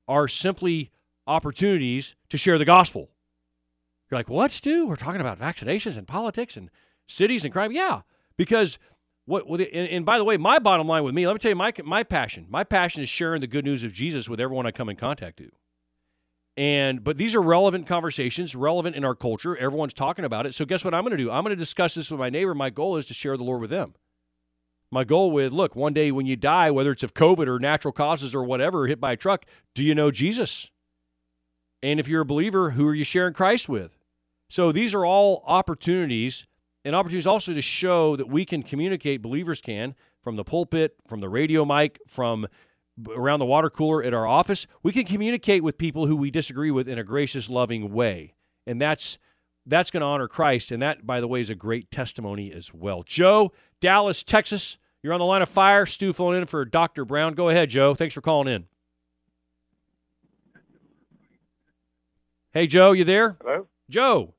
[0.07, 0.91] are simply
[1.27, 3.09] opportunities to share the gospel
[4.11, 4.85] you're like, what, Stu?
[4.85, 6.69] We're talking about vaccinations and politics and
[7.07, 7.71] cities and crime.
[7.71, 8.01] Yeah,
[8.37, 8.77] because
[9.25, 9.45] what?
[9.47, 11.71] and, and by the way, my bottom line with me, let me tell you my
[11.83, 12.45] my passion.
[12.49, 15.37] My passion is sharing the good news of Jesus with everyone I come in contact
[15.37, 15.49] to.
[16.57, 19.55] And but these are relevant conversations, relevant in our culture.
[19.55, 20.53] Everyone's talking about it.
[20.53, 21.31] So guess what I'm going to do?
[21.31, 22.53] I'm going to discuss this with my neighbor.
[22.53, 23.95] My goal is to share the Lord with them.
[24.91, 27.93] My goal with look, one day when you die, whether it's of COVID or natural
[27.93, 30.69] causes or whatever, hit by a truck, do you know Jesus?
[31.81, 34.00] And if you're a believer, who are you sharing Christ with?
[34.51, 36.45] So these are all opportunities
[36.83, 41.21] and opportunities also to show that we can communicate, believers can, from the pulpit, from
[41.21, 42.45] the radio mic, from
[43.15, 44.67] around the water cooler at our office.
[44.83, 48.33] We can communicate with people who we disagree with in a gracious, loving way.
[48.67, 49.17] And that's
[49.65, 50.69] that's going to honor Christ.
[50.73, 53.03] And that, by the way, is a great testimony as well.
[53.03, 55.85] Joe, Dallas, Texas, you're on the line of fire.
[55.85, 57.05] Stu phone in for Dr.
[57.05, 57.35] Brown.
[57.35, 57.95] Go ahead, Joe.
[57.95, 58.65] Thanks for calling in.
[62.51, 63.37] Hey, Joe, you there?
[63.39, 63.67] Hello?
[63.89, 64.33] Joe.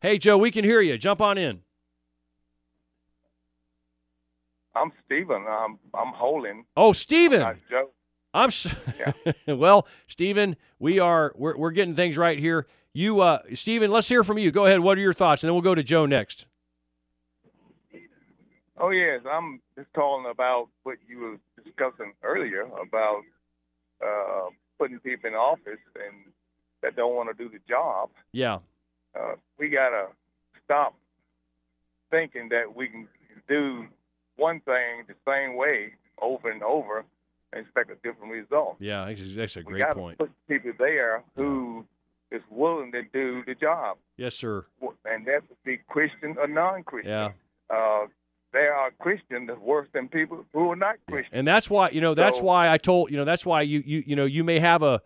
[0.00, 0.96] Hey, Joe, we can hear you.
[0.96, 1.60] Jump on in.
[4.76, 5.44] I'm Stephen.
[5.48, 6.64] I'm I'm holding.
[6.76, 7.40] Oh, Steven.
[7.40, 7.90] Not Joe.
[8.32, 8.72] I'm s
[9.48, 12.68] well, Stephen, we are we're, we're getting things right here.
[12.92, 14.52] You uh Stephen, let's hear from you.
[14.52, 14.80] Go ahead.
[14.80, 15.42] What are your thoughts?
[15.42, 16.46] And then we'll go to Joe next.
[18.80, 23.22] Oh yes, I'm just calling about what you were discussing earlier about
[24.00, 26.32] uh, putting people in office and
[26.82, 28.10] that don't want to do the job.
[28.30, 28.58] Yeah.
[29.18, 30.06] Uh, we gotta
[30.64, 30.94] stop
[32.10, 33.08] thinking that we can
[33.48, 33.86] do
[34.36, 37.04] one thing the same way over and over
[37.52, 38.76] and expect a different result.
[38.78, 40.18] Yeah, that's, that's a we great gotta point.
[40.18, 41.84] put people there who
[42.30, 44.66] is willing to do the job, Yes, sir.
[45.04, 47.10] and that would be Christian or non-Christian.
[47.10, 47.30] Yeah.
[47.70, 48.06] Uh,
[48.52, 51.34] there are Christians that's worse than people who are not Christian.
[51.38, 53.82] And that's why, you know, that's So- why I told, you know, that's why you
[53.84, 55.00] you you know, you may have a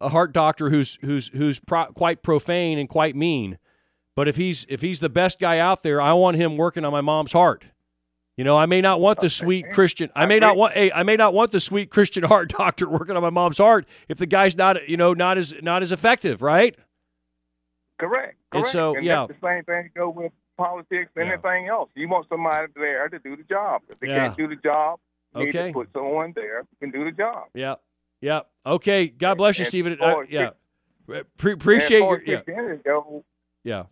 [0.00, 3.58] a heart doctor who's who's who's pro- quite profane and quite mean,
[4.14, 6.92] but if he's if he's the best guy out there, I want him working on
[6.92, 7.64] my mom's heart.
[8.36, 10.10] You know, I may not want the sweet Christian.
[10.14, 10.74] I may not want.
[10.74, 13.86] Hey, I may not want the sweet Christian heart doctor working on my mom's heart
[14.08, 16.76] if the guy's not, you know, not as not as effective, right?
[17.98, 18.36] Correct.
[18.52, 18.72] And Correct.
[18.72, 19.26] so, yeah.
[19.26, 21.32] that's the same thing to go with politics and Yeah.
[21.34, 21.88] anything else.
[21.94, 23.82] You want somebody there to do the job.
[23.88, 24.16] If they Yeah.
[24.26, 25.00] can't do the job,
[25.34, 27.48] you need to put someone there who can do the job.
[27.54, 27.76] Yeah,
[28.20, 28.40] yeah.
[28.64, 29.06] Okay.
[29.08, 29.96] God bless you, Stephen.
[30.00, 30.50] Uh, yeah.
[31.36, 32.22] Pre- appreciate your.
[32.24, 32.40] Yeah.
[32.40, 33.24] to end, though,
[33.62, 33.84] Yeah.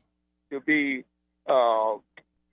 [0.50, 1.04] to be
[1.48, 1.96] uh,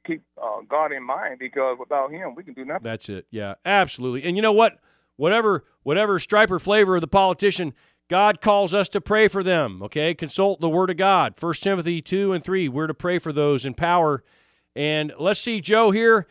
[0.05, 2.84] keep uh, God in mind because without Him, we can do nothing.
[2.84, 3.26] That's it.
[3.32, 4.24] Yeah, absolutely.
[4.24, 4.78] And you know what?
[5.17, 7.74] Whatever, whatever stripe or flavor of the politician,
[8.09, 9.82] God calls us to pray for them.
[9.84, 11.36] Okay, consult the Word of God.
[11.36, 12.67] First Timothy two and three.
[12.67, 14.24] We're to pray for those in power.
[14.76, 16.28] And let's see, Joe here.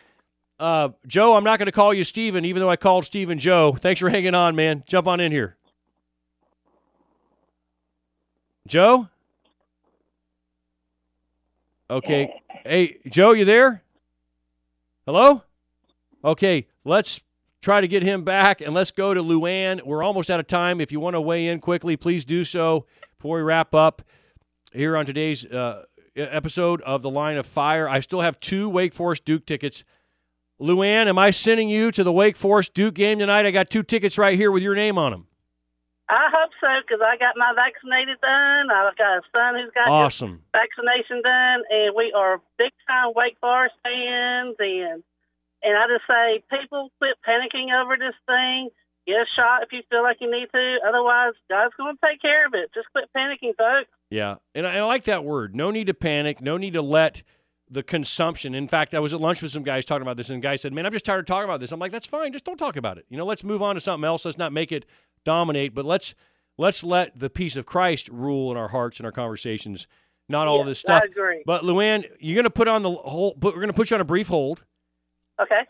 [0.60, 3.72] Uh, Joe, I'm not going to call you Stephen, even though I called Stephen Joe.
[3.72, 4.84] Thanks for hanging on, man.
[4.86, 5.56] Jump on in here.
[8.68, 9.08] Joe.
[11.88, 12.42] Okay.
[12.66, 13.82] Hey, Joe, you there?
[15.06, 15.42] Hello?
[16.22, 17.22] Okay, let's
[17.62, 19.82] try to get him back and let's go to Luann.
[19.86, 20.78] We're almost out of time.
[20.78, 22.84] If you want to weigh in quickly, please do so
[23.16, 24.02] before we wrap up
[24.74, 25.84] here on today's uh,
[26.14, 27.88] episode of The Line of Fire.
[27.88, 29.84] I still have two Wake Forest Duke tickets.
[30.60, 33.46] Luann, am I sending you to the Wake Forest Duke game tonight?
[33.46, 35.26] I got two tickets right here with your name on them.
[36.08, 38.66] I hope so because I got my vaccinated done.
[38.70, 40.42] I've got a son who's got his Awesome.
[40.52, 44.56] vaccination done, and we are big time Wake Forest fans.
[44.58, 45.02] And
[45.62, 48.70] and I just say, people quit panicking over this thing.
[49.06, 50.76] Get a shot if you feel like you need to.
[50.86, 52.70] Otherwise, God's going to take care of it.
[52.74, 53.88] Just quit panicking, folks.
[54.10, 55.54] Yeah, and I, I like that word.
[55.54, 56.40] No need to panic.
[56.40, 57.22] No need to let
[57.70, 58.54] the consumption.
[58.54, 60.56] In fact, I was at lunch with some guys talking about this, and the guy
[60.56, 62.32] said, "Man, I'm just tired of talking about this." I'm like, "That's fine.
[62.32, 63.06] Just don't talk about it.
[63.08, 64.24] You know, let's move on to something else.
[64.24, 64.84] Let's not make it
[65.24, 66.14] dominate, but let's
[66.58, 69.86] let's let the peace of Christ rule in our hearts and our conversations,
[70.28, 71.42] not all of this Yes, I stuff." agree.
[71.46, 73.34] But Luann, you're going to put on the whole.
[73.38, 74.64] But we're going to put you on a brief hold,
[75.40, 75.60] Okay.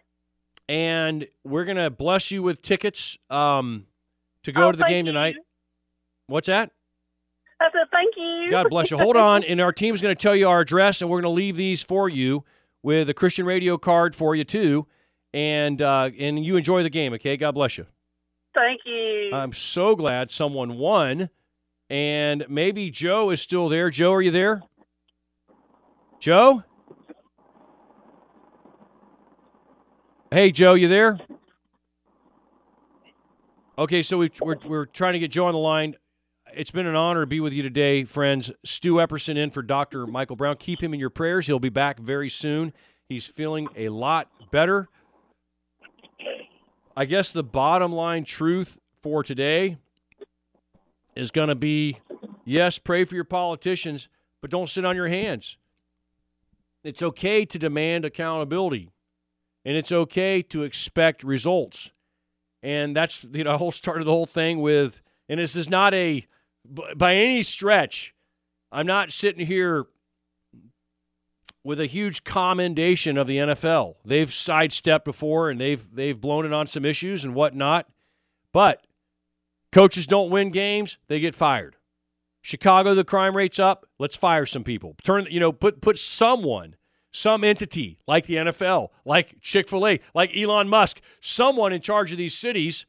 [0.68, 3.86] and we're going to bless you with tickets um,
[4.44, 5.36] to go Oh, to the game tonight.
[6.28, 6.70] What's that?
[7.90, 8.48] Thank you.
[8.50, 8.96] God bless you.
[8.98, 11.36] Hold on, and our team's going to tell you our address, and we're going to
[11.36, 12.44] leave these for you
[12.82, 14.86] with a Christian radio card for you too,
[15.34, 17.12] and uh, and you enjoy the game.
[17.14, 17.86] Okay, God bless you.
[18.54, 19.30] Thank you.
[19.32, 21.28] I'm so glad someone won,
[21.88, 23.90] and maybe Joe is still there.
[23.90, 24.62] Joe, are you there?
[26.18, 26.64] Joe.
[30.32, 31.18] Hey, Joe, you there?
[33.76, 35.96] Okay, so we, we're, we're trying to get Joe on the line.
[36.54, 38.50] It's been an honor to be with you today, friends.
[38.64, 40.06] Stu Epperson in for Dr.
[40.06, 40.56] Michael Brown.
[40.56, 41.46] Keep him in your prayers.
[41.46, 42.72] He'll be back very soon.
[43.08, 44.88] He's feeling a lot better.
[46.96, 49.78] I guess the bottom line truth for today
[51.14, 51.98] is going to be
[52.44, 54.08] yes, pray for your politicians,
[54.40, 55.56] but don't sit on your hands.
[56.82, 58.90] It's okay to demand accountability,
[59.64, 61.90] and it's okay to expect results.
[62.62, 65.70] And that's you know, the whole start of the whole thing with, and this is
[65.70, 66.26] not a
[66.96, 68.14] by any stretch.
[68.72, 69.86] I'm not sitting here
[71.64, 73.96] with a huge commendation of the NFL.
[74.04, 77.86] They've sidestepped before and they've they've blown it on some issues and whatnot.
[78.52, 78.86] But
[79.72, 81.76] coaches don't win games, they get fired.
[82.42, 83.86] Chicago, the crime rate's up.
[83.98, 84.96] Let's fire some people.
[85.04, 86.76] Turn you know, put put someone,
[87.12, 92.36] some entity like the NFL, like Chick-fil-A, like Elon Musk, someone in charge of these
[92.36, 92.86] cities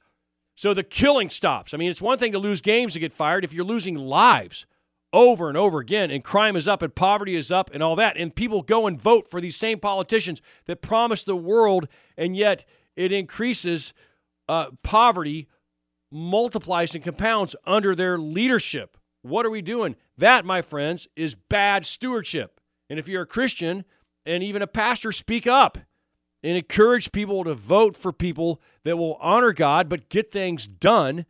[0.55, 1.73] so the killing stops.
[1.73, 4.65] I mean, it's one thing to lose games to get fired if you're losing lives
[5.13, 8.17] over and over again, and crime is up, and poverty is up, and all that.
[8.17, 11.87] And people go and vote for these same politicians that promise the world,
[12.17, 13.93] and yet it increases
[14.47, 15.47] uh, poverty,
[16.11, 18.97] multiplies and compounds under their leadership.
[19.21, 19.95] What are we doing?
[20.17, 22.59] That, my friends, is bad stewardship.
[22.89, 23.85] And if you're a Christian
[24.25, 25.77] and even a pastor, speak up
[26.43, 31.25] and encourage people to vote for people that will honor God but get things done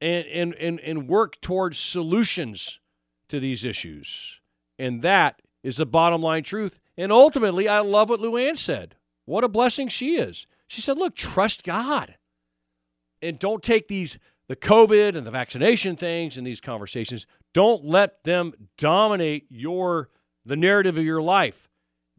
[0.00, 2.80] and, and, and, and work towards solutions
[3.28, 4.40] to these issues.
[4.78, 6.80] And that is the bottom line truth.
[6.96, 8.96] And ultimately, I love what Luann said.
[9.24, 10.46] What a blessing she is.
[10.66, 12.16] She said, look, trust God.
[13.22, 18.24] And don't take these, the COVID and the vaccination things and these conversations, don't let
[18.24, 20.08] them dominate your,
[20.44, 21.68] the narrative of your life.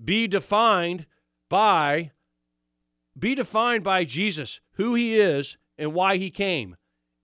[0.04, 1.06] Be defined
[1.50, 2.12] by,
[3.18, 6.76] be defined by Jesus, who he is and why he came,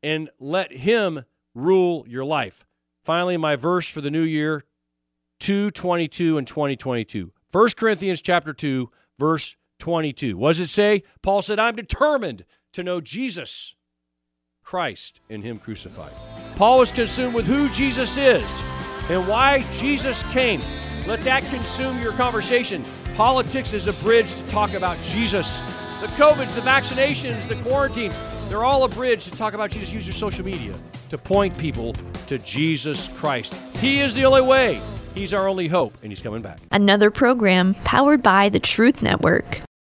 [0.02, 2.66] and let him rule your life.
[3.04, 4.64] Finally, my verse for the new year,
[5.40, 7.32] 222 and 2022.
[7.52, 10.38] 1 Corinthians chapter 2, verse 22.
[10.38, 11.04] What does it say?
[11.22, 13.76] Paul said, I'm determined to know Jesus
[14.64, 16.12] Christ and Him crucified.
[16.56, 18.44] Paul was consumed with who Jesus is
[19.10, 20.62] and why Jesus came.
[21.08, 22.84] Let that consume your conversation.
[23.16, 25.62] Politics is a bridge to talk about Jesus.
[26.00, 29.91] The COVIDs, the vaccinations, the quarantines, they're all a bridge to talk about Jesus.
[29.91, 30.74] Use your social media
[31.10, 31.93] to point people
[32.28, 33.54] to Jesus Christ.
[33.78, 34.80] He is the only way.
[35.14, 36.60] He's our only hope, and He's coming back.
[36.72, 39.60] Another program powered by the Truth Network.